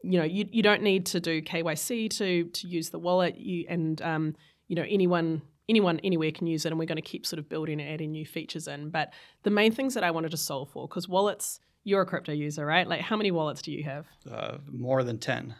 [0.04, 3.38] you know, you, you don't need to do KYC to to use the wallet.
[3.38, 4.36] You and um,
[4.68, 7.50] you know, anyone anyone anywhere can use it and we're going to keep sort of
[7.50, 9.12] building and adding new features in but
[9.44, 12.66] the main things that i wanted to solve for because wallets you're a crypto user
[12.66, 15.56] right like how many wallets do you have uh, more than 10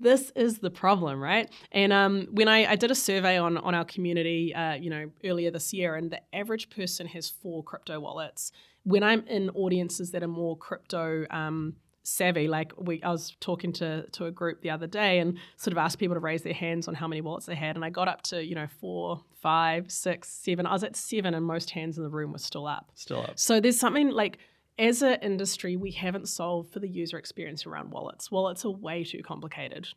[0.00, 1.50] this is the problem, right?
[1.72, 5.10] And um, when I, I, did a survey on on our community, uh, you know,
[5.24, 8.52] earlier this year, and the average person has four crypto wallets.
[8.84, 13.72] When I'm in audiences that are more crypto um, savvy, like we, I was talking
[13.74, 16.54] to to a group the other day and sort of asked people to raise their
[16.54, 19.22] hands on how many wallets they had, and I got up to you know four,
[19.42, 20.66] five, six, seven.
[20.66, 22.90] I was at seven, and most hands in the room were still up.
[22.94, 23.38] Still up.
[23.38, 24.38] So there's something like
[24.80, 28.30] as an industry, we haven't solved for the user experience around wallets.
[28.30, 29.88] Wallets are way too complicated.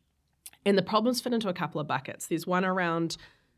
[0.65, 2.28] And the problems fit into a couple of buckets.
[2.28, 3.17] There's one around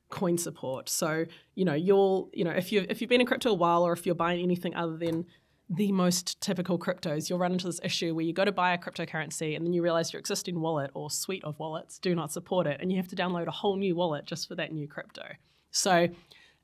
[0.10, 0.88] coin support.
[0.88, 3.84] So, you know, you'll, you know, if you if you've been in crypto a while
[3.84, 5.26] or if you're buying anything other than
[5.68, 8.78] the most typical cryptos, you'll run into this issue where you go to buy a
[8.78, 12.68] cryptocurrency and then you realize your existing wallet or suite of wallets do not support
[12.68, 15.24] it and you have to download a whole new wallet just for that new crypto.
[15.72, 16.08] So,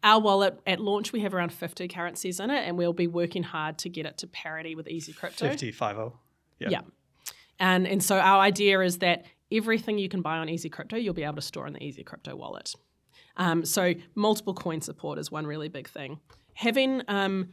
[0.04, 3.44] our wallet at launch, we have around 50 currencies in it, and we'll be working
[3.44, 5.48] hard to get it to parity with Easy Crypto.
[5.48, 5.96] 50, 50.
[6.60, 6.70] Yeah.
[6.70, 6.82] yeah.
[7.60, 11.14] And, and so our idea is that everything you can buy on Easy Crypto, you'll
[11.14, 12.74] be able to store in the Easy Crypto wallet.
[13.38, 16.20] Um, so multiple coin support is one really big thing.
[16.54, 17.50] Having um,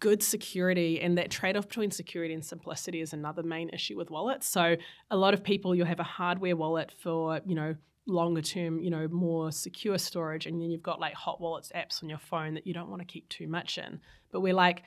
[0.00, 4.48] good security and that trade-off between security and simplicity is another main issue with wallets.
[4.48, 4.76] So
[5.10, 7.74] a lot of people, you'll have a hardware wallet for, you know,
[8.08, 12.02] longer term, you know, more secure storage, and then you've got like hot wallets apps
[12.02, 14.00] on your phone that you don't want to keep too much in.
[14.32, 14.82] But we're like,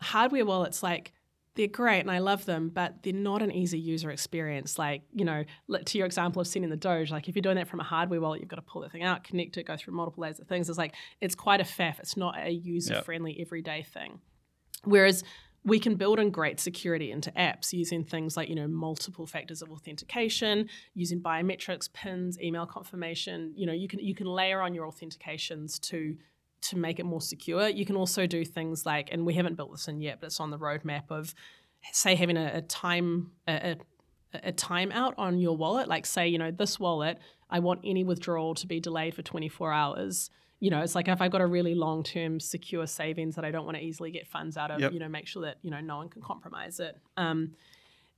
[0.00, 1.12] hardware wallets, like
[1.54, 4.78] they're great and I love them, but they're not an easy user experience.
[4.78, 5.44] Like, you know,
[5.84, 8.20] to your example of sending the Doge, like if you're doing that from a hardware
[8.20, 10.48] wallet, you've got to pull that thing out, connect it, go through multiple layers of
[10.48, 10.68] things.
[10.68, 11.98] It's like, it's quite a faff.
[11.98, 13.46] It's not a user friendly yep.
[13.46, 14.20] everyday thing.
[14.84, 15.24] Whereas
[15.64, 19.62] we can build in great security into apps using things like you know multiple factors
[19.62, 23.52] of authentication using biometrics pins email confirmation.
[23.56, 26.16] You know you can you can layer on your authentications to
[26.62, 27.68] to make it more secure.
[27.68, 30.40] You can also do things like and we haven't built this in yet but it's
[30.40, 31.34] on the roadmap of
[31.92, 33.76] say having a, a time a,
[34.34, 35.88] a timeout on your wallet.
[35.88, 37.18] Like say you know this wallet
[37.50, 40.30] i want any withdrawal to be delayed for 24 hours
[40.62, 43.50] you know, it's like if I've got a really long term secure savings that I
[43.50, 44.92] don't want to easily get funds out of, yep.
[44.92, 46.96] you know, make sure that, you know, no one can compromise it.
[47.16, 47.56] Um,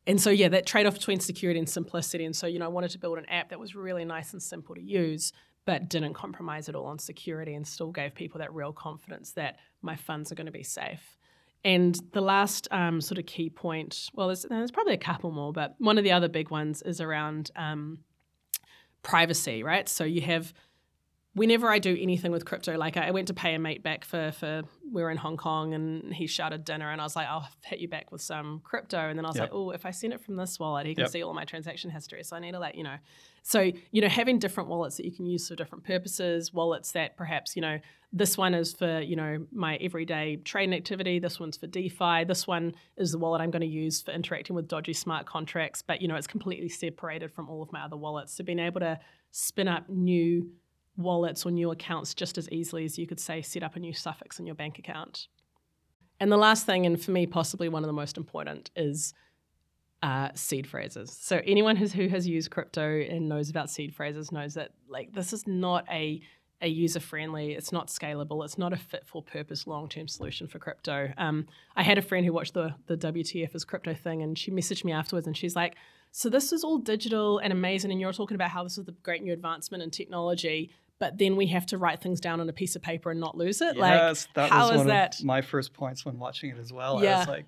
[0.07, 2.26] and so, yeah, that trade off between security and simplicity.
[2.26, 4.42] And so, you know, I wanted to build an app that was really nice and
[4.42, 5.33] simple to use,
[5.64, 9.57] but didn't compromise at all on security and still gave people that real confidence that
[9.80, 11.16] my funds are going to be safe.
[11.64, 15.50] And the last um, sort of key point, well, there's, there's, probably a couple more,
[15.50, 18.00] but one of the other big ones is around um,
[19.02, 19.88] privacy, right?
[19.88, 20.52] So you have
[21.35, 24.33] whenever I do anything with crypto, like I went to pay a mate back for
[24.33, 27.49] for we were in Hong Kong and he shouted dinner and I was like, I'll
[27.64, 28.99] hit you back with some crypto.
[28.99, 29.51] And then I was yep.
[29.51, 31.11] like, oh, if I send it from this wallet, he can yep.
[31.11, 32.23] see all my transaction history.
[32.23, 32.97] So I need to let you know.
[33.42, 37.16] So, you know, having different wallets that you can use for different purposes, wallets that
[37.16, 37.79] perhaps, you know,
[38.12, 42.47] this one is for, you know, my everyday trading activity, this one's for DeFi, this
[42.47, 46.01] one is the wallet I'm going to use for interacting with dodgy smart contracts, but
[46.01, 48.33] you know, it's completely separated from all of my other wallets.
[48.33, 49.01] So being able to
[49.33, 50.53] spin up new
[50.96, 53.92] wallets or new accounts just as easily as you could say set up a new
[53.92, 55.28] suffix in your bank account.
[56.20, 59.12] And the last thing, and for me possibly one of the most important, is
[60.02, 61.16] uh, seed phrases.
[61.18, 65.12] So anyone who's, who has used crypto and knows about seed phrases knows that like
[65.12, 66.20] this is not a
[66.62, 70.46] a user friendly, it's not scalable, it's not a fit for purpose long term solution
[70.46, 71.12] for crypto.
[71.18, 74.50] Um, I had a friend who watched the the WTF as crypto thing, and she
[74.50, 75.74] messaged me afterwards, and she's like,
[76.11, 78.92] "So this is all digital and amazing, and you're talking about how this is the
[78.92, 80.70] great new advancement in technology."
[81.05, 83.37] But then we have to write things down on a piece of paper and not
[83.37, 83.77] lose it.
[83.77, 85.19] Yes, like, that how was one that?
[85.19, 87.05] of my first points when watching it as well.
[87.05, 87.17] Yeah.
[87.17, 87.45] I was like,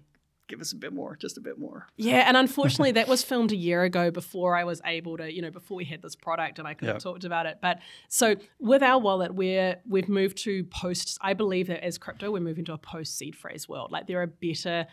[0.47, 1.87] give us a bit more, just a bit more.
[1.97, 5.41] Yeah, and unfortunately, that was filmed a year ago before I was able to, you
[5.41, 6.97] know, before we had this product and I could yep.
[6.97, 7.61] have talked about it.
[7.63, 7.79] But
[8.11, 11.17] so with our wallet, we're we've moved to post.
[11.23, 13.91] I believe that as crypto, we're moving to a post seed phrase world.
[13.91, 14.87] Like there are better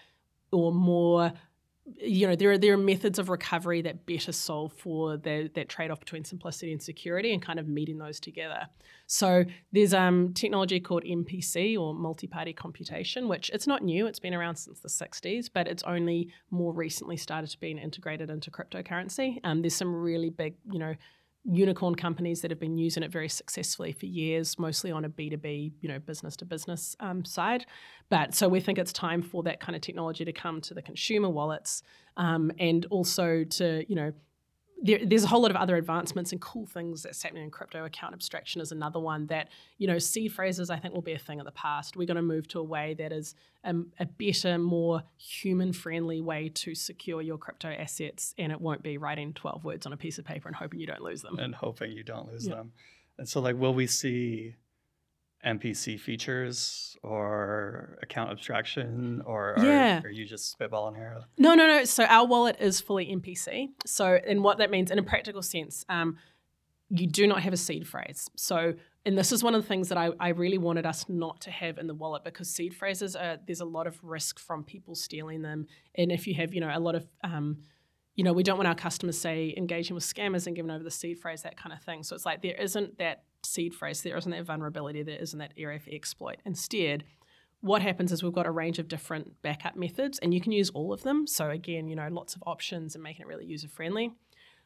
[0.54, 1.34] or more
[1.86, 5.68] you know there are there are methods of recovery that better solve for the, that
[5.68, 8.68] trade off between simplicity and security and kind of meeting those together.
[9.06, 9.44] So
[9.74, 14.56] there's um, technology called MPC or multi-party computation, which it's not new; it's been around
[14.56, 19.40] since the 60s, but it's only more recently started to be integrated into cryptocurrency.
[19.44, 20.96] Um, there's some really big, you know,
[21.46, 25.74] unicorn companies that have been using it very successfully for years, mostly on a B2B,
[25.82, 27.66] you know, business to business um, side.
[28.10, 30.82] But so we think it's time for that kind of technology to come to the
[30.82, 31.84] consumer wallets
[32.16, 34.14] um, and also to, you know,
[34.84, 37.86] there, there's a whole lot of other advancements and cool things that's happening in crypto.
[37.86, 41.18] Account abstraction is another one that, you know, seed phrases I think will be a
[41.18, 41.96] thing of the past.
[41.96, 46.20] We're going to move to a way that is um, a better, more human friendly
[46.20, 48.36] way to secure your crypto assets.
[48.38, 50.88] And it won't be writing 12 words on a piece of paper and hoping you
[50.88, 51.40] don't lose them.
[51.40, 52.74] And hoping you don't lose them.
[53.18, 54.56] And so, like, will we see
[55.46, 60.00] MPC features or account abstraction, or Yeah.
[60.04, 61.22] are, are you just spitballing here?
[61.38, 61.84] No, no, no.
[61.86, 63.70] So our wallet is fully MPC.
[63.86, 66.18] So, and what that means in a practical sense, um,
[66.90, 68.30] you do not have a seed phrase.
[68.36, 68.74] So,
[69.06, 71.52] and this is one of the things that I, I really wanted us not to
[71.52, 74.96] have in the wallet because seed phrases are there's a lot of risk from people
[74.96, 75.68] stealing them.
[75.96, 77.58] And if you have, you know, a lot of um,
[78.16, 80.92] you know, we don't want our customers say engaging with scammers and giving over the
[80.92, 82.04] seed phrase, that kind of thing.
[82.04, 85.54] So it's like there isn't that seed phrase, there isn't that vulnerability, there isn't that
[85.58, 86.38] area for exploit.
[86.46, 87.04] Instead,
[87.62, 90.70] what happens is we've got a range of different backup methods and you can use
[90.72, 91.26] all of them.
[91.26, 94.12] So again, you know, lots of options and making it really user friendly.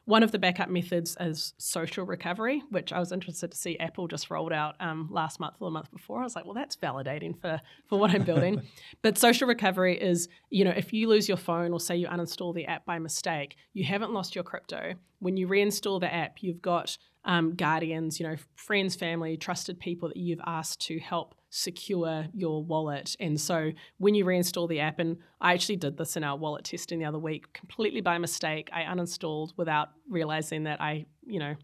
[0.04, 4.08] One of the backup methods is social recovery, which I was interested to see Apple
[4.08, 6.20] just rolled out um, last month or the month before.
[6.20, 8.62] I was like, well, that's validating for, for what I'm building.
[9.02, 12.54] but social recovery is, you know, if you lose your phone or say you uninstall
[12.54, 14.94] the app by mistake, you haven't lost your crypto.
[15.20, 20.08] When you reinstall the app, you've got um, guardians, you know, friends, family, trusted people
[20.08, 23.16] that you've asked to help secure your wallet.
[23.20, 26.64] And so when you reinstall the app, and I actually did this in our wallet
[26.64, 31.54] testing the other week, completely by mistake, I uninstalled without realizing that I, you know,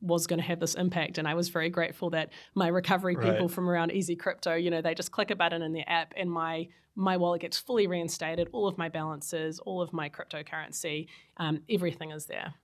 [0.00, 1.18] was going to have this impact.
[1.18, 3.32] And I was very grateful that my recovery Right.
[3.32, 6.12] people from around Easy Crypto, you know, they just click a button in the app
[6.16, 11.06] and my my wallet gets fully reinstated, all of my balances, all of my cryptocurrency,
[11.36, 12.54] um, everything is there.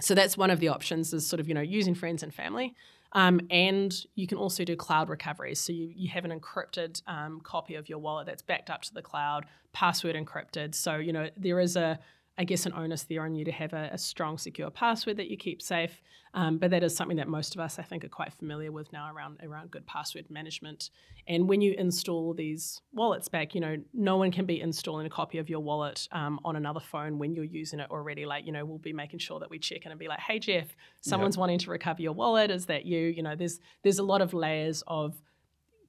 [0.00, 2.74] So that's one of the options is sort of, you know, using friends and family.
[3.12, 5.54] Um, and you can also do cloud recovery.
[5.54, 8.94] So you, you have an encrypted um, copy of your wallet that's backed up to
[8.94, 10.74] the cloud, password encrypted.
[10.74, 11.98] So, you know, there is a,
[12.38, 15.30] I guess, an onus there on you to have a, a strong, secure password that
[15.30, 16.00] you keep safe.
[16.32, 18.92] Um, but that is something that most of us, I think, are quite familiar with
[18.92, 20.90] now around around good password management.
[21.26, 25.10] And when you install these wallets back, you know, no one can be installing a
[25.10, 28.26] copy of your wallet um, on another phone when you're using it already.
[28.26, 30.38] Like, you know, we'll be making sure that we check in and be like, hey,
[30.38, 30.68] Jeff,
[31.00, 32.50] someone's wanting to recover your wallet.
[32.50, 33.00] Is that you?
[33.00, 35.20] You know, there's there's a lot of layers of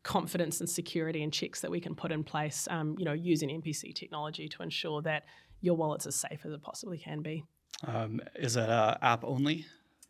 [0.04, 3.50] confidence and security and checks that we can put in place, um, you know, using
[3.50, 5.26] MPC technology to ensure that
[5.62, 7.46] your wallet's as safe as it possibly can be.
[7.88, 9.66] Um, is it uh, app only?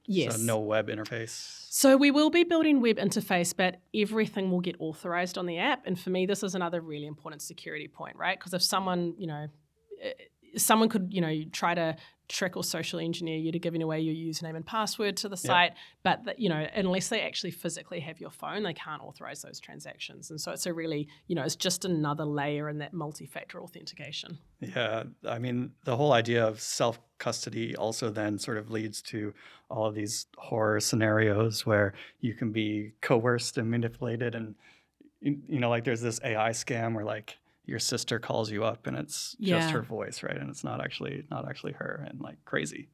[0.06, 0.38] Yes.
[0.38, 1.68] So no web interface.
[1.70, 5.84] So we will be building web interface, but everything will get authorized on the app.
[5.86, 8.38] And for me, this is another really important security point, right?
[8.38, 9.48] Because if someone, you know,
[10.02, 10.12] eh,
[10.58, 11.96] someone could, you know, try to
[12.32, 15.50] trick or social engineer you to giving away your username and password to the Yeah.
[15.50, 19.42] site, but that, you know, unless they actually physically have your phone, they can't authorize
[19.42, 20.32] those transactions.
[20.32, 24.40] And so it's a really, you know, it's just another layer in that multi-factor authentication.
[24.60, 29.34] Yeah, I mean, the whole idea of self custody also then sort of leads to
[29.70, 34.36] all of these horror scenarios where you can be coerced and manipulated.
[34.36, 34.56] And,
[35.22, 38.98] you know, like there's this AI scam where like your sister calls you up and
[38.98, 39.60] it's Yeah.
[39.60, 40.36] just her voice, right?
[40.38, 42.90] And it's not actually not actually her and like crazy.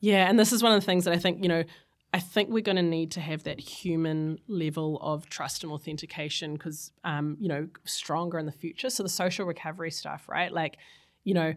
[0.00, 1.64] Yeah, and this is one of the things that I think, you know,
[2.12, 6.52] I think we're going to need to have that human level of trust and authentication
[6.54, 8.88] because, um, you know, stronger in the future.
[8.90, 10.52] So the social recovery stuff, right?
[10.52, 10.76] Like,
[11.24, 11.54] you know,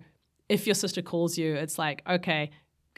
[0.50, 2.50] if your sister calls you, it's like, okay,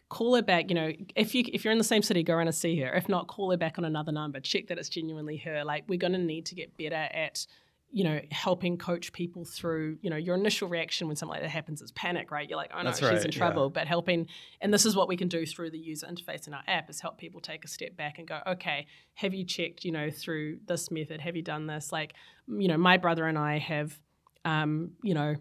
[0.07, 0.69] call her back.
[0.69, 2.93] You know, if you if you're in the same city, go around and see her.
[2.93, 4.39] If not, call her back on another number.
[4.39, 5.65] Check that it's genuinely her.
[5.65, 7.45] Like, we're going to need to get better at
[7.91, 11.49] you know, helping coach people through, you know, your initial reaction when something like that
[11.49, 12.47] happens is panic, right?
[12.47, 13.37] You're like, oh no, That's she's right, in yeah.
[13.37, 13.69] trouble.
[13.69, 14.27] But helping,
[14.61, 17.01] and this is what we can do through the user interface in our app is
[17.01, 20.59] help people take a step back and go, okay, have you checked, you know, through
[20.67, 21.19] this method?
[21.21, 21.91] Have you done this?
[21.91, 22.13] Like,
[22.47, 23.97] you know, my brother and I have,
[24.45, 25.35] um, you know,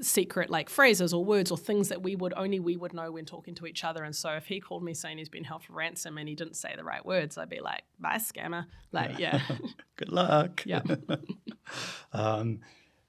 [0.00, 3.24] secret like phrases or words or things that we would only we would know when
[3.24, 4.02] talking to each other.
[4.02, 6.56] And so if he called me saying he's been held for ransom and he didn't
[6.56, 8.66] say the right words, I'd be like, bye scammer.
[8.90, 9.40] Like, yeah.
[9.96, 10.62] Good luck.
[10.66, 10.82] Yeah.
[12.12, 12.60] um,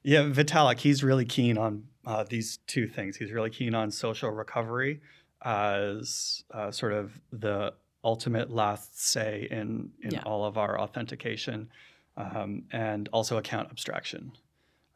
[0.03, 3.15] yeah, Vitalik, he's really keen on uh, these two things.
[3.17, 5.01] He's really keen on social recovery
[5.41, 10.23] as uh, sort of the ultimate last say in, in Yeah.
[10.25, 11.69] all of our authentication
[12.17, 14.33] um, and also account abstraction.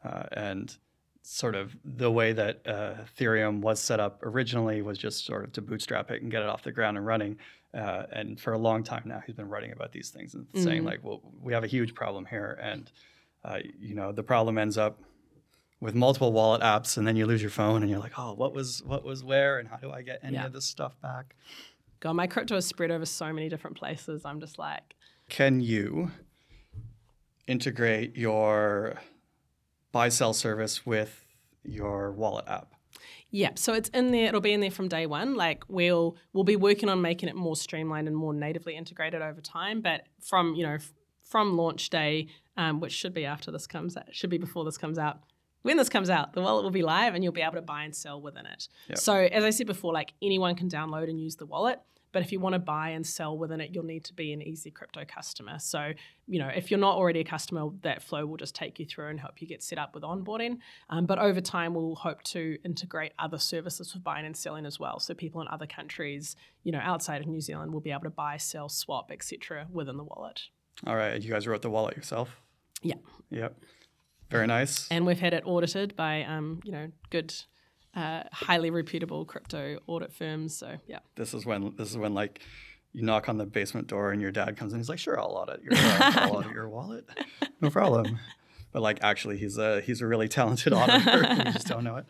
[0.04, 0.76] Uh, and
[1.30, 5.52] sort of the way that uh, Ethereum was set up originally was just sort of
[5.52, 7.36] to bootstrap it and get it off the ground and running.
[7.74, 10.82] Uh, and for a long time now, he's been writing about these things and saying
[10.82, 10.86] Mhm.
[10.86, 12.90] like, "Well, we have a huge problem here," and
[13.44, 15.00] uh, you know, the problem ends up
[15.80, 18.52] with multiple wallet apps, and then you lose your phone, and you're like, "Oh, what
[18.54, 20.46] was what was where, and how do I get any Yeah.
[20.46, 21.36] of this stuff back?"
[22.00, 24.24] God, my crypto is spread over so many different places.
[24.24, 24.94] I'm just like,
[25.28, 26.10] Can you
[27.46, 28.98] integrate your
[29.92, 31.24] buy sell service with
[31.64, 32.74] your wallet app?
[33.30, 34.26] Yeah, so it's in there.
[34.26, 35.34] It'll be in there from day one.
[35.34, 39.40] Like we'll we'll be working on making it more streamlined and more natively integrated over
[39.40, 39.82] time.
[39.82, 43.96] But from you know f- from launch day, um, which should be after this comes
[43.96, 45.20] out, should be before this comes out.
[45.62, 47.82] When this comes out, the wallet will be live and you'll be able to buy
[47.82, 48.68] and sell within it.
[48.88, 48.98] Yep.
[48.98, 51.80] So as I said before, like anyone can download and use the wallet.
[52.12, 54.42] But if you want to buy and sell within it, you'll need to be an
[54.42, 55.58] Easy Crypto customer.
[55.58, 55.92] So,
[56.26, 59.08] you know, if you're not already a customer, that flow will just take you through
[59.08, 60.58] and help you get set up with onboarding.
[60.90, 64.80] Um, but over time, we'll hope to integrate other services for buying and selling as
[64.80, 64.98] well.
[65.00, 68.10] So people in other countries, you know, outside of New Zealand will be able to
[68.10, 69.66] buy, sell, swap, etc.
[69.70, 70.42] within the wallet.
[70.86, 71.20] All right.
[71.20, 72.40] You guys wrote the wallet yourself?
[72.82, 72.94] Yeah.
[73.30, 73.58] Yep.
[74.30, 74.88] Very nice.
[74.90, 77.34] And we've had it audited by, um, you know, good,
[77.98, 80.56] uh, highly reputable crypto audit firms.
[80.56, 81.00] So yeah.
[81.16, 82.40] This is when this is when like
[82.92, 84.78] you knock on the basement door and your dad comes in.
[84.78, 87.08] He's like, "Sure, I'll audit your uh, I'll audit your wallet,
[87.60, 88.18] no problem."
[88.70, 91.26] But like, actually, he's a he's a really talented auditor.
[91.46, 92.06] you just don't know it.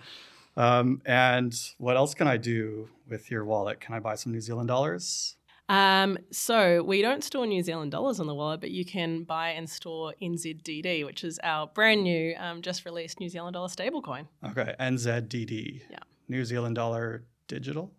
[0.57, 3.81] Um, and what else can I do with your wallet?
[3.81, 5.37] Can I buy some New Zealand dollars?
[5.69, 9.51] Um, so we don't store New Zealand dollars on the wallet, but you can buy
[9.51, 14.27] and store NZDD, which is our brand new, um, just released New Zealand dollar stablecoin.
[14.51, 15.83] Okay, NZDD.
[15.91, 15.99] Yeah.
[16.29, 17.93] New Zealand dollar digital.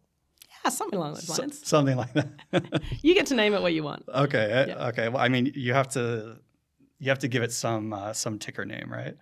[0.66, 1.68] Yeah, something along those So- lines.
[1.68, 2.82] something like that.
[3.02, 4.04] you get to name it what you want.
[4.14, 4.52] okay.
[4.52, 4.88] uh, Yeah.
[4.88, 5.10] Okay.
[5.10, 6.38] Well, I mean, you have to
[6.98, 9.16] you have to give it some uh, some ticker name, right?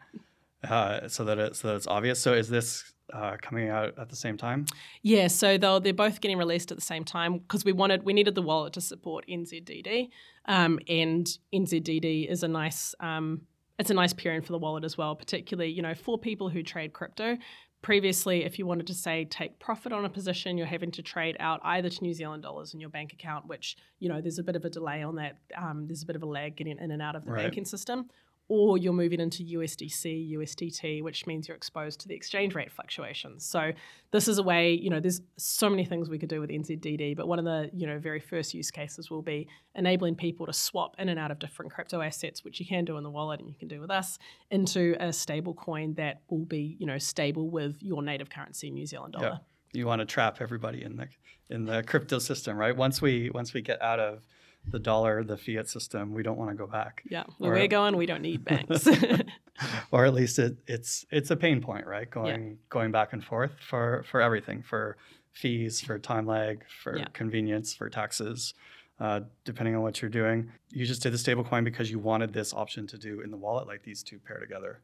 [0.67, 2.19] Uh, so that it so that it's obvious.
[2.19, 4.65] So is this uh, coming out at the same time?
[5.01, 8.13] Yeah, so they'll, they're both getting released at the same time because we wanted we
[8.13, 10.09] needed the wallet to support NZDD,
[10.45, 13.41] um, and NZDD is a nice um,
[13.79, 16.63] it's a nice pairing for the wallet as well, particularly you know for people who
[16.63, 17.37] trade crypto.
[17.83, 21.37] Previously, if you wanted to say take profit on a position, you're having to trade
[21.39, 24.43] out either to New Zealand dollars in your bank account, which you know there's a
[24.43, 25.37] bit of a delay on that.
[25.55, 27.43] Um, there's a bit of a lag getting in and out of the Right.
[27.43, 28.09] banking system,
[28.49, 33.45] or you're moving into USDC, USDT, which means you're exposed to the exchange rate fluctuations.
[33.45, 33.71] So
[34.11, 37.17] this is a way, you know, there's so many things we could do with NZDD,
[37.17, 40.53] but one of the, you know, very first use cases will be enabling people to
[40.53, 43.41] swap in and out of different crypto assets, which you can do in the wallet
[43.41, 44.17] and you can do with us,
[44.49, 48.85] into a stable coin that will be, you know, stable with your native currency, New
[48.85, 49.41] Zealand dollar.
[49.73, 51.07] You want to trap everybody in the
[51.49, 52.75] in the crypto system, right?
[52.75, 54.25] Once we once we get out of
[54.69, 57.03] the dollar, the fiat system, we don't want to go back.
[57.09, 57.23] Yeah.
[57.37, 58.87] Where Or- we're going, we don't need banks.
[59.91, 62.09] or at least it, it's it's a pain point, right?
[62.09, 64.97] Going going back and forth for for everything, for
[65.31, 67.05] fees, for time lag, for Yeah.
[67.13, 68.53] convenience, for taxes,
[68.99, 70.51] uh, depending on what you're doing.
[70.71, 73.67] You just did the stablecoin because you wanted this option to do in the wallet,
[73.67, 74.81] like these two pair together.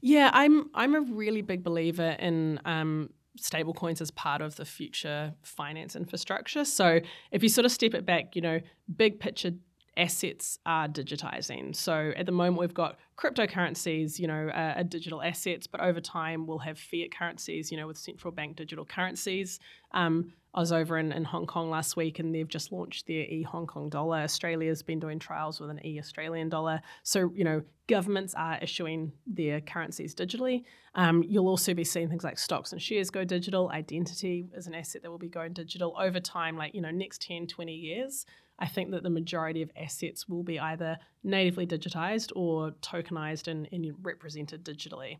[0.00, 5.34] Yeah, I'm I'm a really big believer in um, stablecoins as part of the future
[5.42, 6.64] finance infrastructure.
[6.64, 7.00] So
[7.32, 8.60] if you sort of step it back, you know,
[8.96, 9.52] big picture
[9.96, 11.74] assets are digitizing.
[11.74, 16.46] So at the moment we've got cryptocurrencies, you know, uh, digital assets, but over time
[16.46, 19.60] we'll have fiat currencies, you know, with central bank digital currencies.
[19.92, 23.24] Um, I was over in, in Hong Kong last week and they've just launched their
[23.24, 24.18] e Hong Kong dollar.
[24.18, 26.80] Australia's been doing trials with an e Australian dollar.
[27.02, 30.62] So, you know, governments are issuing their currencies digitally.
[30.94, 33.68] Um, you'll also be seeing things like stocks and shares go digital.
[33.70, 37.20] Identity is an asset that will be going digital over time, like, you know, next
[37.22, 38.24] 10, 20 years.
[38.60, 43.68] I think that the majority of assets will be either natively digitized or tokenized and,
[43.72, 45.18] and represented digitally.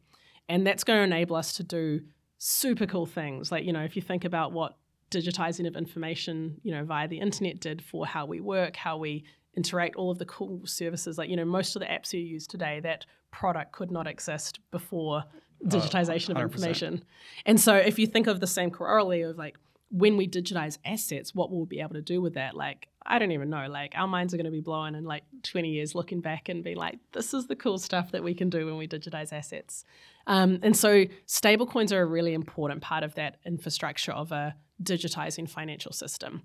[0.49, 2.03] And that's going to enable us to do
[2.39, 3.51] super cool things.
[3.51, 4.77] Like, you know, if you think about what
[5.15, 9.25] digitizing of information, you know, via the internet did for how we work, how we
[9.57, 11.17] interact, all of the cool services.
[11.19, 14.61] Like, you know, most of the apps you use today, that product could not exist
[14.71, 17.05] before uh, digitization of information.
[17.47, 19.57] And so if you think of the same corollary of like
[19.91, 23.19] when we digitize assets, what will we'll be able to do with that, like I
[23.19, 23.67] don't even know.
[23.69, 26.65] Like our minds are going to be blown in like 20 years looking back and
[26.65, 29.85] be like, this is the cool stuff that we can do when we digitize assets.
[30.27, 35.49] Um, and so stablecoins are a really important part of that infrastructure of a digitizing
[35.49, 36.43] financial system.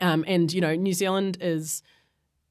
[0.00, 1.82] Um, and you know, New Zealand is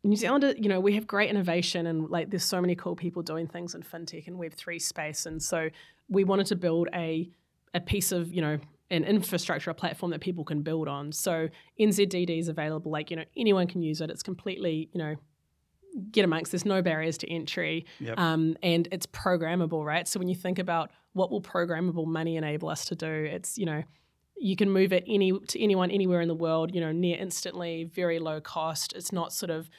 [0.03, 3.21] New Zealand, you know, we have great innovation and like there's so many cool people
[3.21, 5.69] doing things in fintech and Web three space, and so
[6.09, 7.29] we wanted to build a
[7.73, 8.59] a piece of you know
[8.91, 11.11] an infrastructure, a platform that people can build on.
[11.11, 11.47] So
[11.79, 14.09] NZDD is available, like you know anyone can use it.
[14.11, 15.15] It's completely you know
[16.11, 16.51] get amongst.
[16.51, 18.19] There's no barriers to entry, Yep.
[18.19, 20.07] um, and it's programmable, right?
[20.07, 23.65] So when you think about what will programmable money enable us to do, it's you
[23.65, 23.83] know
[24.37, 27.83] you can move it any to anyone anywhere in the world, you know, near instantly,
[27.83, 28.93] very low cost.
[28.93, 29.69] It's not sort of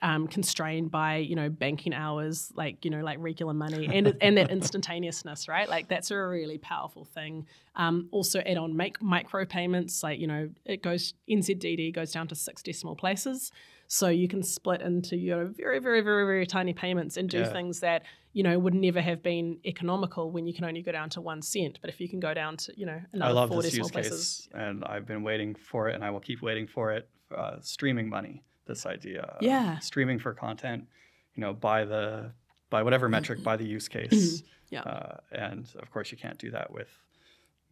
[0.00, 4.36] um, constrained by you know banking hours, like you know, like regular money, and and
[4.38, 5.68] that instantaneousness, right?
[5.68, 7.46] Like that's a really powerful thing.
[7.74, 12.28] Um, also, add on make micro payments, like you know, it goes NZDD goes down
[12.28, 13.50] to six decimal places,
[13.88, 17.52] so you can split into your very, very, very, very tiny payments and do Yeah.
[17.52, 21.10] things that you know would never have been economical when you can only go down
[21.10, 21.78] to one cent.
[21.80, 23.88] But if you can go down to you know another I love four this decimal
[23.88, 26.92] use places, case, and I've been waiting for it, and I will keep waiting for
[26.92, 27.08] it.
[27.36, 29.78] Uh, streaming money, this idea, of Yeah.
[29.80, 30.86] streaming for content,
[31.34, 32.30] you know, by the
[32.70, 34.82] by whatever metric, by the use case, Yeah.
[34.82, 36.90] uh, and of course you can't do that with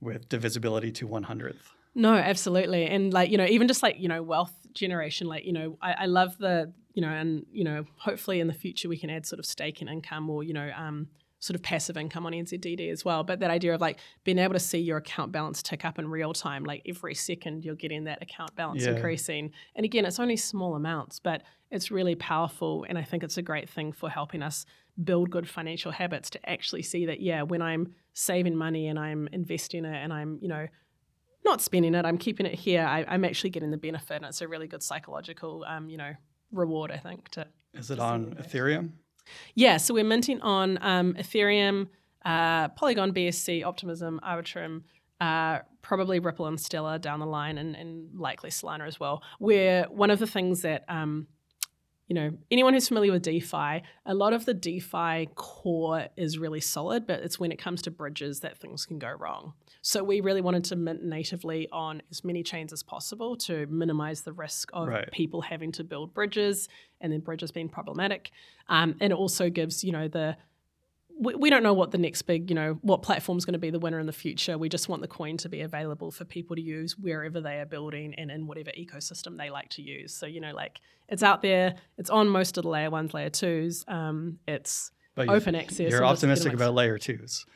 [0.01, 1.72] with divisibility to one hundredth.
[1.94, 2.86] No, absolutely.
[2.86, 5.92] And like, you know, even just like, you know, wealth generation, like, you know, I,
[5.92, 9.24] I love the, you know, and, you know, hopefully in the future we can add
[9.24, 11.09] sort of stake in income or, you know, um,
[11.39, 13.22] sort of passive income on NZDD as well.
[13.22, 16.09] But that idea of like being able to see your account balance tick up in
[16.09, 18.93] real time, like every second you're getting that account balance Yeah.
[18.93, 19.53] increasing.
[19.74, 22.87] And again, it's only small amounts, but it's really powerful.
[22.89, 24.64] And I think it's a great thing for helping us
[25.05, 29.28] build good financial habits to actually see that, yeah, when I'm saving money and I'm
[29.30, 30.66] investing it and I'm, you know,
[31.45, 34.16] not spending it, I'm keeping it here, I, I'm actually getting the benefit.
[34.16, 36.12] And it's a really good psychological, um, you know,
[36.51, 38.91] reward, I think, to, Is it on see what it Ethereum?
[39.55, 41.89] Yeah, so we're minting on um, Ethereum,
[42.24, 44.83] uh, Polygon, BSC, Optimism, Arbitrum,
[45.20, 49.22] uh, probably Ripple and Stellar down the line, and, and likely Solana as well.
[49.39, 51.27] Where one of the things that um,
[52.09, 56.61] you know, anyone who's familiar with DeFi, a lot of the DeFi core is really
[56.61, 59.54] solid, but it's when it comes to bridges that things can go wrong.
[59.82, 64.22] So we really wanted to mint natively on as many chains as possible to minimize
[64.22, 65.11] the risk of Right.
[65.11, 66.68] people having to build bridges
[67.00, 68.30] and then bridges being problematic.
[68.68, 70.36] Um, and it also gives, you know, the
[71.18, 73.58] we, we don't know what the next big, you know, what platform is going to
[73.58, 74.58] be the winner in the future.
[74.58, 77.66] We just want the coin to be available for people to use wherever they are
[77.66, 80.14] building and in whatever ecosystem they like to use.
[80.14, 83.30] So, you know, like it's out there, it's on most of the layer ones, layer
[83.30, 83.84] twos.
[83.88, 85.90] Um, it's But you- open access.
[85.90, 87.46] You're optimistic about layer twos,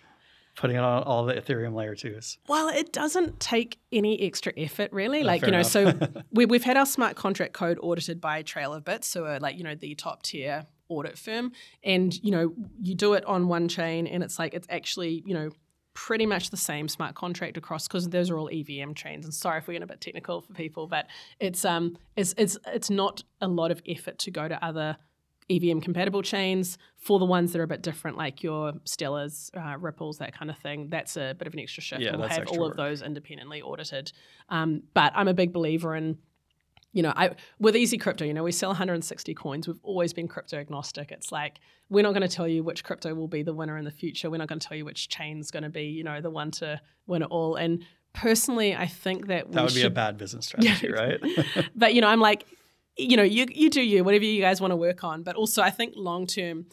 [0.57, 2.39] putting it on all the Ethereum layer twos.
[2.49, 5.21] Well, it doesn't take any extra effort, really.
[5.23, 5.93] Oh, like, you know, so
[6.33, 9.65] we, we've had our smart contract code audited by Trail of Bits, so like, you
[9.65, 11.53] know, the top tier audit firm.
[11.83, 15.33] And, you know, you do it on one chain and it's like, it's actually, you
[15.33, 15.51] know,
[15.95, 19.25] pretty much the same smart contract across because those are all EVM chains.
[19.25, 21.07] And sorry if we're getting a bit technical for people, but
[21.41, 24.97] it's um it's it's it's not a lot of effort to go to other
[25.51, 29.77] EVM compatible chains for the ones that are a bit different, like your Stellars, uh,
[29.79, 30.89] Ripples, that kind of thing.
[30.89, 32.03] That's a bit of an extra shift.
[32.03, 32.71] Yeah, and we'll have all work.
[32.73, 34.13] of those independently audited.
[34.49, 36.19] Um, but I'm a big believer in,
[36.93, 39.69] you know, I with Easy Crypto, you know, we sell 160 coins.
[39.69, 41.13] We've always been crypto agnostic.
[41.13, 43.85] It's like we're not going to tell you which crypto will be the winner in
[43.85, 44.31] the future.
[44.31, 46.51] We're not going to tell you which chain's going to be, you know, the one
[46.53, 47.55] to win it all.
[47.55, 51.21] And personally, I think that That would be a bad business strategy, right?
[51.77, 52.47] but you know, I'm like,
[52.97, 55.23] you know, you you do you, whatever you guys want to work on.
[55.23, 56.67] But also, I think long term,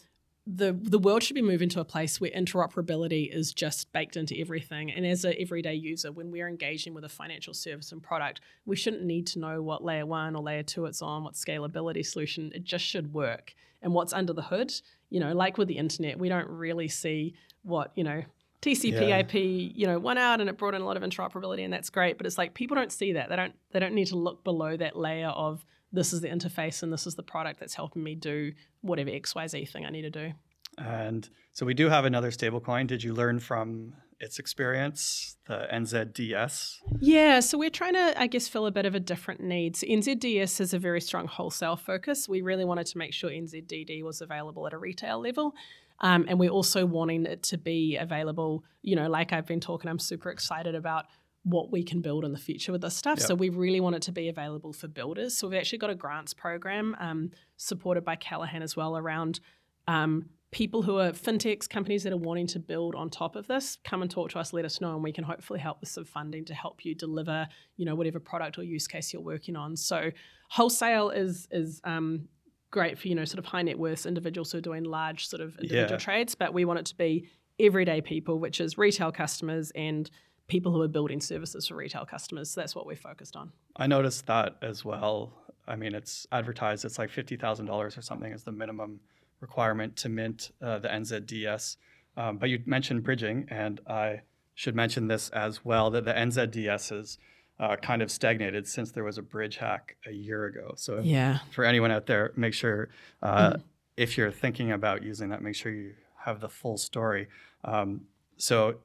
[0.48, 4.40] the the world should be moving to a place where interoperability is just baked into
[4.40, 4.92] everything.
[4.92, 8.78] And as an everyday user, when we're engaging with a financial service and product, we
[8.78, 12.52] shouldn't need to know what layer one or layer two it's on, what scalability solution.
[12.56, 13.54] It just should work.
[13.82, 14.74] And what's under the hood,
[15.10, 18.24] you know, like with the internet, we don't really see what you know.
[18.60, 19.20] TCP Yeah.
[19.20, 21.92] IP, you know, went out and it brought in a lot of interoperability and that's
[21.92, 22.18] great.
[22.18, 23.30] But it's like people don't see that.
[23.30, 26.84] They don't they don't need to look below that layer of this is the interface
[26.84, 30.10] and this is the product that's helping me do whatever XYZ thing I need to
[30.10, 30.32] do.
[30.78, 32.88] and so we do have another stablecoin.
[32.88, 36.78] Did you learn from its experience, the NZDS?
[37.00, 39.76] Yeah, so we're trying to, I guess, fill a bit of a different need.
[39.76, 42.28] So NZDS is a very strong wholesale focus.
[42.28, 45.54] We really wanted to make sure NZDD was available at a retail level.
[46.00, 49.90] Um, and we're also wanting it to be available, you know, like I've been talking,
[49.90, 51.06] I'm super excited about
[51.50, 53.20] what we can build in the future with this stuff.
[53.20, 53.28] Yep.
[53.28, 55.38] So we really want it to be available for builders.
[55.38, 59.40] So we've actually got a grants program um, supported by Callaghan as well around
[59.88, 63.78] um, people who are fintechs, companies that are wanting to build on top of this.
[63.86, 66.06] Come and talk to us, let us know, and we can hopefully help with some
[66.06, 69.76] funding to help you deliver, you know, whatever product or use case you're working on.
[69.78, 70.12] So
[70.50, 72.28] wholesale is is um,
[72.72, 75.42] great for you know sort of high net worth individuals who are doing large sort
[75.42, 75.98] of individual Yeah.
[75.98, 77.30] trades, but we want it to be
[77.60, 80.10] everyday people, which is retail customers and
[80.48, 82.52] people who are building services for retail customers.
[82.52, 83.52] So that's what we're focused on.
[83.76, 85.34] I noticed that as well.
[85.68, 89.00] I mean, it's advertised it's like fifty thousand dollars or something is the minimum
[89.42, 91.78] requirement to mint uh, the NZDS.
[92.16, 94.22] Um, but you mentioned bridging, and I
[94.56, 97.18] should mention this as well that the NZDS is
[97.60, 100.74] uh, kind of stagnated since there was a bridge hack a year ago.
[100.78, 101.40] So Yeah.
[101.52, 102.90] for anyone out there, make sure
[103.22, 103.58] uh,
[103.98, 105.94] if you're thinking about using that, make sure you
[106.26, 107.28] have the full story.
[107.64, 108.02] Um,
[108.38, 108.76] so,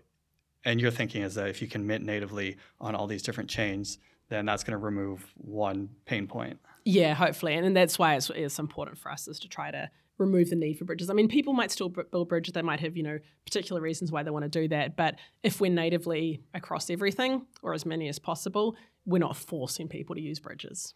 [0.64, 3.98] and your thinking is that if you can mint natively on all these different chains,
[4.28, 6.58] then that's going to remove one pain point.
[6.84, 9.90] Yeah, hopefully, and, and that's why it's, it's important for us is to try to
[10.18, 11.10] remove the need for bridges.
[11.10, 14.22] I mean, people might still build bridges; they might have you know particular reasons why
[14.22, 14.96] they want to do that.
[14.96, 20.14] But if we're natively across everything, or as many as possible, we're not forcing people
[20.14, 20.94] to use bridges.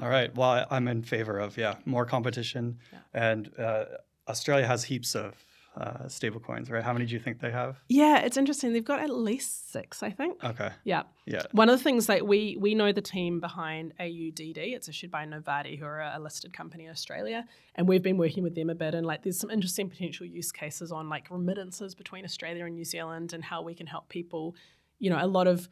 [0.00, 0.34] All right.
[0.34, 2.78] Well, I'm in favor of yeah more competition,
[3.14, 3.84] and uh,
[4.28, 5.34] Australia has heaps of
[5.76, 6.82] uh, stable coins, right?
[6.82, 7.80] How many do you think they have?
[7.88, 8.72] Yeah, it's interesting.
[8.72, 10.42] They've got at least six, I think.
[10.44, 10.70] Okay.
[10.84, 11.04] Yeah.
[11.24, 11.42] Yeah.
[11.52, 14.58] One of the things that we we know the team behind AUDD.
[14.58, 18.42] It's issued by Novatti, who are a listed company in Australia, and we've been working
[18.42, 18.94] with them a bit.
[18.94, 22.84] And like, there's some interesting potential use cases on like remittances between Australia and New
[22.84, 24.54] Zealand, and how we can help people.
[24.98, 25.68] You know, a lot of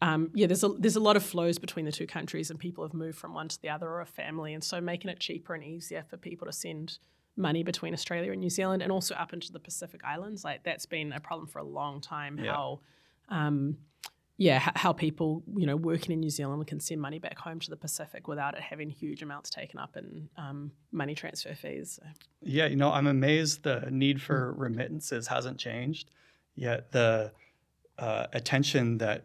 [0.00, 2.84] um, yeah, there's a there's a lot of flows between the two countries, and people
[2.84, 5.54] have moved from one to the other or a family, and so making it cheaper
[5.54, 6.98] and easier for people to send
[7.38, 10.86] money between Australia and New Zealand, and also up into the Pacific Islands, like that's
[10.86, 12.38] been a problem for a long time.
[12.38, 12.52] Yeah.
[12.52, 12.80] How,
[13.30, 13.78] um,
[14.36, 17.60] yeah, h- how people you know working in New Zealand can send money back home
[17.60, 21.98] to the Pacific without it having huge amounts taken up in um, money transfer fees.
[22.02, 22.08] So,
[22.42, 26.10] Yeah, you know, I'm amazed the need for remittances hasn't changed,
[26.54, 27.32] yet the
[27.98, 29.24] uh, attention that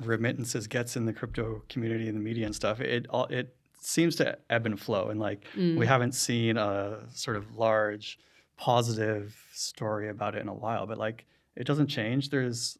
[0.00, 4.16] remittances gets in the crypto community and the media and stuff, it all it seems
[4.16, 8.18] to ebb and flow, and like we haven't seen a sort of large
[8.56, 10.86] positive story about it in a while.
[10.86, 11.26] But like,
[11.56, 12.30] it doesn't change.
[12.30, 12.78] There's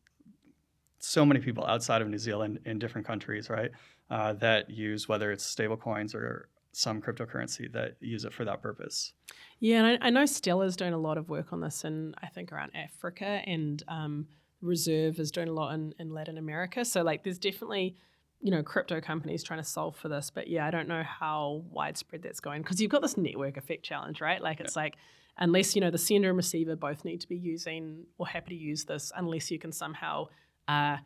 [0.99, 3.70] so many people outside of New Zealand in different countries, right,
[4.11, 8.62] uh, that use whether it's stable coins or some cryptocurrency that use it for that
[8.62, 9.12] purpose.
[9.59, 12.26] Yeah, and I, I know Stellar's doing a lot of work on this, and I
[12.26, 14.26] think around Africa, and um,
[14.61, 16.84] Reserve is doing a lot in, in Latin America.
[16.84, 17.96] So like, there's definitely
[18.41, 21.64] you know crypto companies trying to solve for this, but yeah, I don't know how
[21.70, 24.41] widespread that's going because you've got this network effect challenge, right?
[24.41, 24.95] Like, it's like
[25.39, 28.62] unless you know the sender and receiver both need to be using or happy to
[28.62, 30.26] use this, unless you can somehow.
[30.66, 30.99] Uh,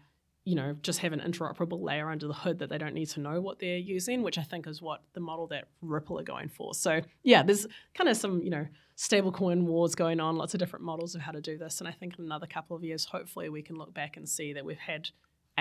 [0.45, 3.20] you know, just have an interoperable layer under the hood that they don't need to
[3.20, 6.49] know what they're using, which I think is what the model that Ripple are going
[6.49, 6.74] for.
[6.74, 7.64] So yeah, there's
[7.95, 8.66] kind of some, you know,
[8.97, 11.80] stablecoin wars going on, lots of different models of how to do this.
[11.80, 14.53] And I think in another couple of years, hopefully we can look back and see
[14.53, 15.11] that we've had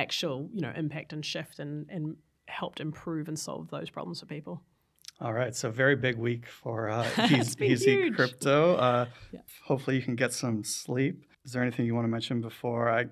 [0.01, 2.15] actual, you know, impact and shift and, and
[2.47, 4.61] helped improve and solve those problems for people.
[5.19, 8.15] All right, so very big week for uh, Easy, been Easy huge.
[8.15, 8.75] Crypto.
[8.75, 9.41] Uh, Yeah.
[9.65, 11.23] Hopefully, you can get some sleep.
[11.45, 13.05] Is there anything you want to mention before I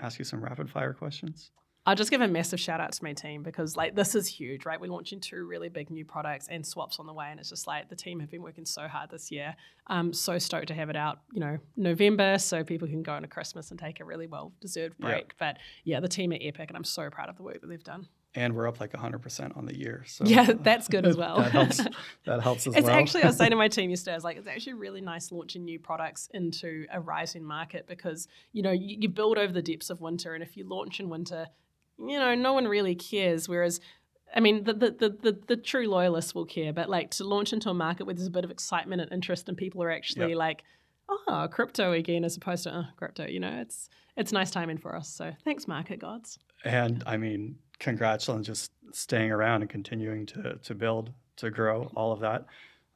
[0.00, 1.50] ask you some rapid fire questions?
[1.86, 4.64] I'll just give a massive shout out to my team because like this is huge,
[4.64, 4.80] right?
[4.80, 7.66] We're launching two really big new products and swaps on the way, and it's just
[7.66, 9.54] like the team have been working so hard this year.
[9.86, 13.28] I'm so stoked to have it out, you know, November, so people can go into
[13.28, 15.34] Christmas and take a really well deserved break.
[15.38, 17.84] But yeah, the team are epic, and I'm so proud of the work that they've
[17.84, 18.08] done.
[18.36, 20.02] And we're up like 100% on the year.
[20.06, 21.36] So Yeah, that's good as well.
[21.42, 21.80] that helps.
[22.24, 22.78] That helps as well.
[22.78, 22.96] It's well.
[22.98, 25.30] actually, I was saying to my team yesterday, I was like, it's actually really nice
[25.30, 29.62] launching new products into a rising market because, you know, you, you build over the
[29.62, 30.34] depths of winter.
[30.34, 31.46] And if you launch in winter,
[31.98, 33.48] you know, no one really cares.
[33.48, 33.80] Whereas,
[34.34, 37.70] I mean, the, the, the, the, true loyalists will care, but like to launch into
[37.70, 40.64] a market where there's a bit of excitement and interest and people are actually like,
[41.08, 44.94] oh, crypto again, as opposed to oh, crypto, you know, it's, it's nice timing for
[44.96, 45.08] us.
[45.08, 46.38] So thanks, market gods.
[46.64, 51.90] And I mean, congrats on just staying around and continuing to, to build, to grow,
[51.94, 52.46] all of that.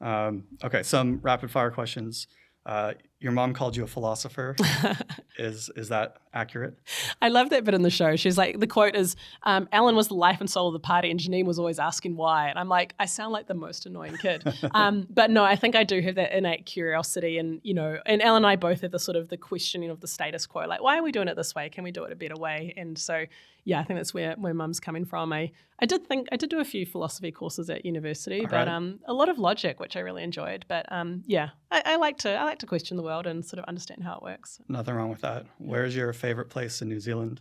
[0.01, 2.29] Um, okay, some rapid fire questions.
[2.65, 4.55] Uh, your mom called you a philosopher.
[5.39, 6.79] is is that accurate?
[7.21, 8.17] I love that bit in the show.
[8.17, 11.11] She's like, the quote is, um, Alan was the life and soul of the party,
[11.11, 12.49] and Janine was always asking why.
[12.49, 14.43] And I'm like, I sound like the most annoying kid.
[14.73, 17.39] um, but no, I think I do have that innate curiosity.
[17.39, 20.01] And, you know, and Alan and I both have the sort of the questioning of
[20.01, 20.67] the status quo.
[20.67, 21.69] Like, why are we doing it this way?
[21.69, 22.73] Can we do it a better way?
[22.77, 23.25] And so,
[23.65, 25.33] yeah, I think that's where, where mum's coming from.
[25.33, 25.51] I,
[25.81, 28.69] I did think, I did do a few philosophy courses at university, All but right.
[28.69, 30.65] um, a lot of logic, which I really enjoyed.
[30.69, 33.59] But um, yeah, I, I like to, I like to question the world and sort
[33.59, 34.61] of understand how it works.
[34.69, 35.47] Nothing wrong with that.
[35.59, 37.41] Where's your favorite place in New Zealand?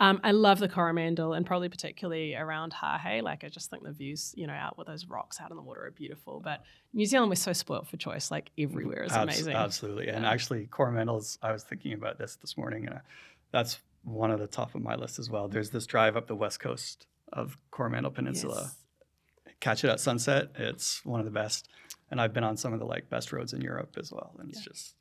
[0.00, 3.20] Um, I love the Coromandel and probably particularly around Hahei.
[3.20, 5.62] Like I just think the views, you know, out with those rocks out in the
[5.62, 6.40] water are beautiful.
[6.40, 6.62] But
[6.92, 8.30] New Zealand, we're so spoilt for choice.
[8.30, 9.56] Like everywhere is Abs- amazing.
[9.56, 10.08] Absolutely.
[10.08, 13.00] And actually, Coromandel's, I was thinking about this this morning, and uh,
[13.50, 15.48] that's one of the top of my list as well.
[15.48, 18.70] There's this drive up the west coast of Coromandel Peninsula.
[19.46, 19.54] Yes.
[19.58, 20.50] Catch it at sunset.
[20.54, 21.68] It's one of the best.
[22.10, 24.32] And I've been on some of the like best roads in Europe as well.
[24.38, 24.94] And it's just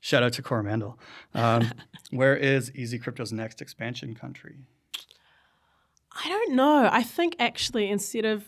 [0.00, 0.98] shout out to Coromandel.
[1.34, 1.70] Um,
[2.10, 4.56] where is Easy Crypto's next expansion country?
[6.24, 6.88] I don't know.
[6.90, 8.44] I think actually instead of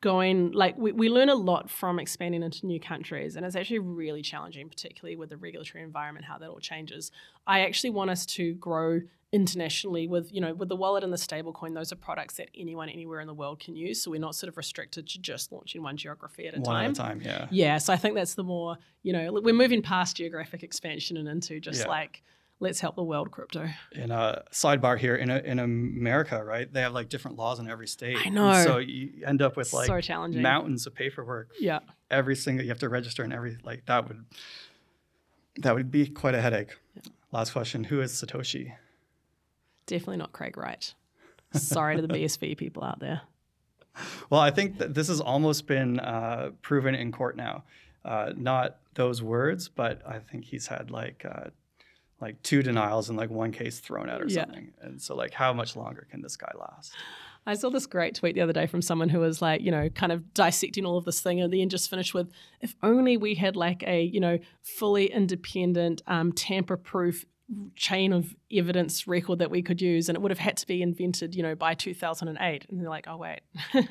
[0.00, 3.78] going like we, we learn a lot from expanding into new countries and it's actually
[3.78, 7.12] really challenging particularly with the regulatory environment how that all changes
[7.46, 9.00] i actually want us to grow
[9.32, 12.88] internationally with you know with the wallet and the stablecoin those are products that anyone
[12.88, 15.82] anywhere in the world can use so we're not sort of restricted to just launching
[15.82, 17.46] one geography at a one time at a time, yeah.
[17.50, 21.28] yeah so i think that's the more you know we're moving past geographic expansion and
[21.28, 21.88] into just Yeah.
[21.88, 22.22] like
[22.58, 26.70] let's help the world crypto in a sidebar here in a, in America, right?
[26.70, 28.18] They have like different laws in every state.
[28.18, 28.62] I And know.
[28.64, 31.48] so you end up with like so challenging mountains of paperwork.
[31.58, 31.78] yeah
[32.10, 34.26] Every single you have to register and every like that would
[35.60, 36.76] that would be quite a headache.
[37.32, 38.72] Last question: Who is Satoshi?
[39.90, 40.94] Definitely not Craig Wright.
[41.52, 43.22] Sorry to the BSV people out there.
[44.30, 47.64] Well, I think that this has almost been uh, proven in court now.
[48.04, 51.50] Uh, not those words, but I think he's had like uh,
[52.20, 54.44] like two denials and like one case thrown out or Yeah.
[54.44, 54.72] something.
[54.80, 56.92] And so, like, how much longer can this guy last?
[57.46, 59.88] I saw this great tweet the other day from someone who was like, you know,
[59.88, 62.30] kind of dissecting all of this thing and then just finished with,
[62.60, 67.24] if only we had like a, you know, fully independent, um, tamper proof
[67.74, 70.82] chain of evidence record that we could use and it would have had to be
[70.82, 73.40] invented you know by 2008 and they're like oh wait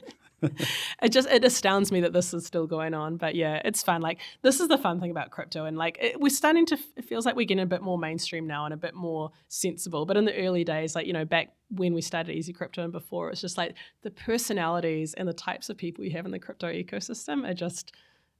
[1.02, 4.02] it just it astounds me that this is still going on but yeah it's fun
[4.02, 7.04] like this is the fun thing about crypto and like it, we're starting to it
[7.04, 10.16] feels like we're getting a bit more mainstream now and a bit more sensible but
[10.16, 13.30] in the early days like you know back when we started easy crypto and before
[13.30, 16.68] it's just like the personalities and the types of people you have in the crypto
[16.68, 17.92] ecosystem are just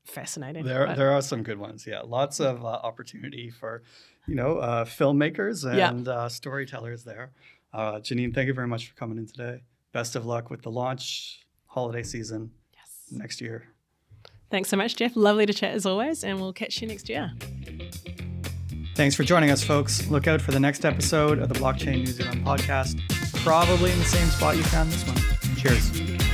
[0.06, 0.66] fascinating.
[0.66, 0.98] There, but.
[0.98, 1.86] there are some good ones.
[1.88, 3.84] Yeah, lots of uh, opportunity for,
[4.28, 6.14] you know, uh, filmmakers and yeah.
[6.14, 7.32] uh, storytellers there.
[7.74, 9.62] Uh, Janine, thank you very much for coming in today.
[9.92, 12.90] Best of luck with the launch holiday season yes.
[13.12, 13.68] next year.
[14.52, 15.16] Thanks so much, Jeff.
[15.16, 17.32] Lovely to chat as always, and we'll catch you next year.
[18.96, 20.10] Thanks for joining us, folks.
[20.10, 23.00] Look out for the next episode of the Blockchain New Zealand podcast,
[23.44, 25.56] probably in the same spot you found this one.
[25.56, 26.29] Cheers.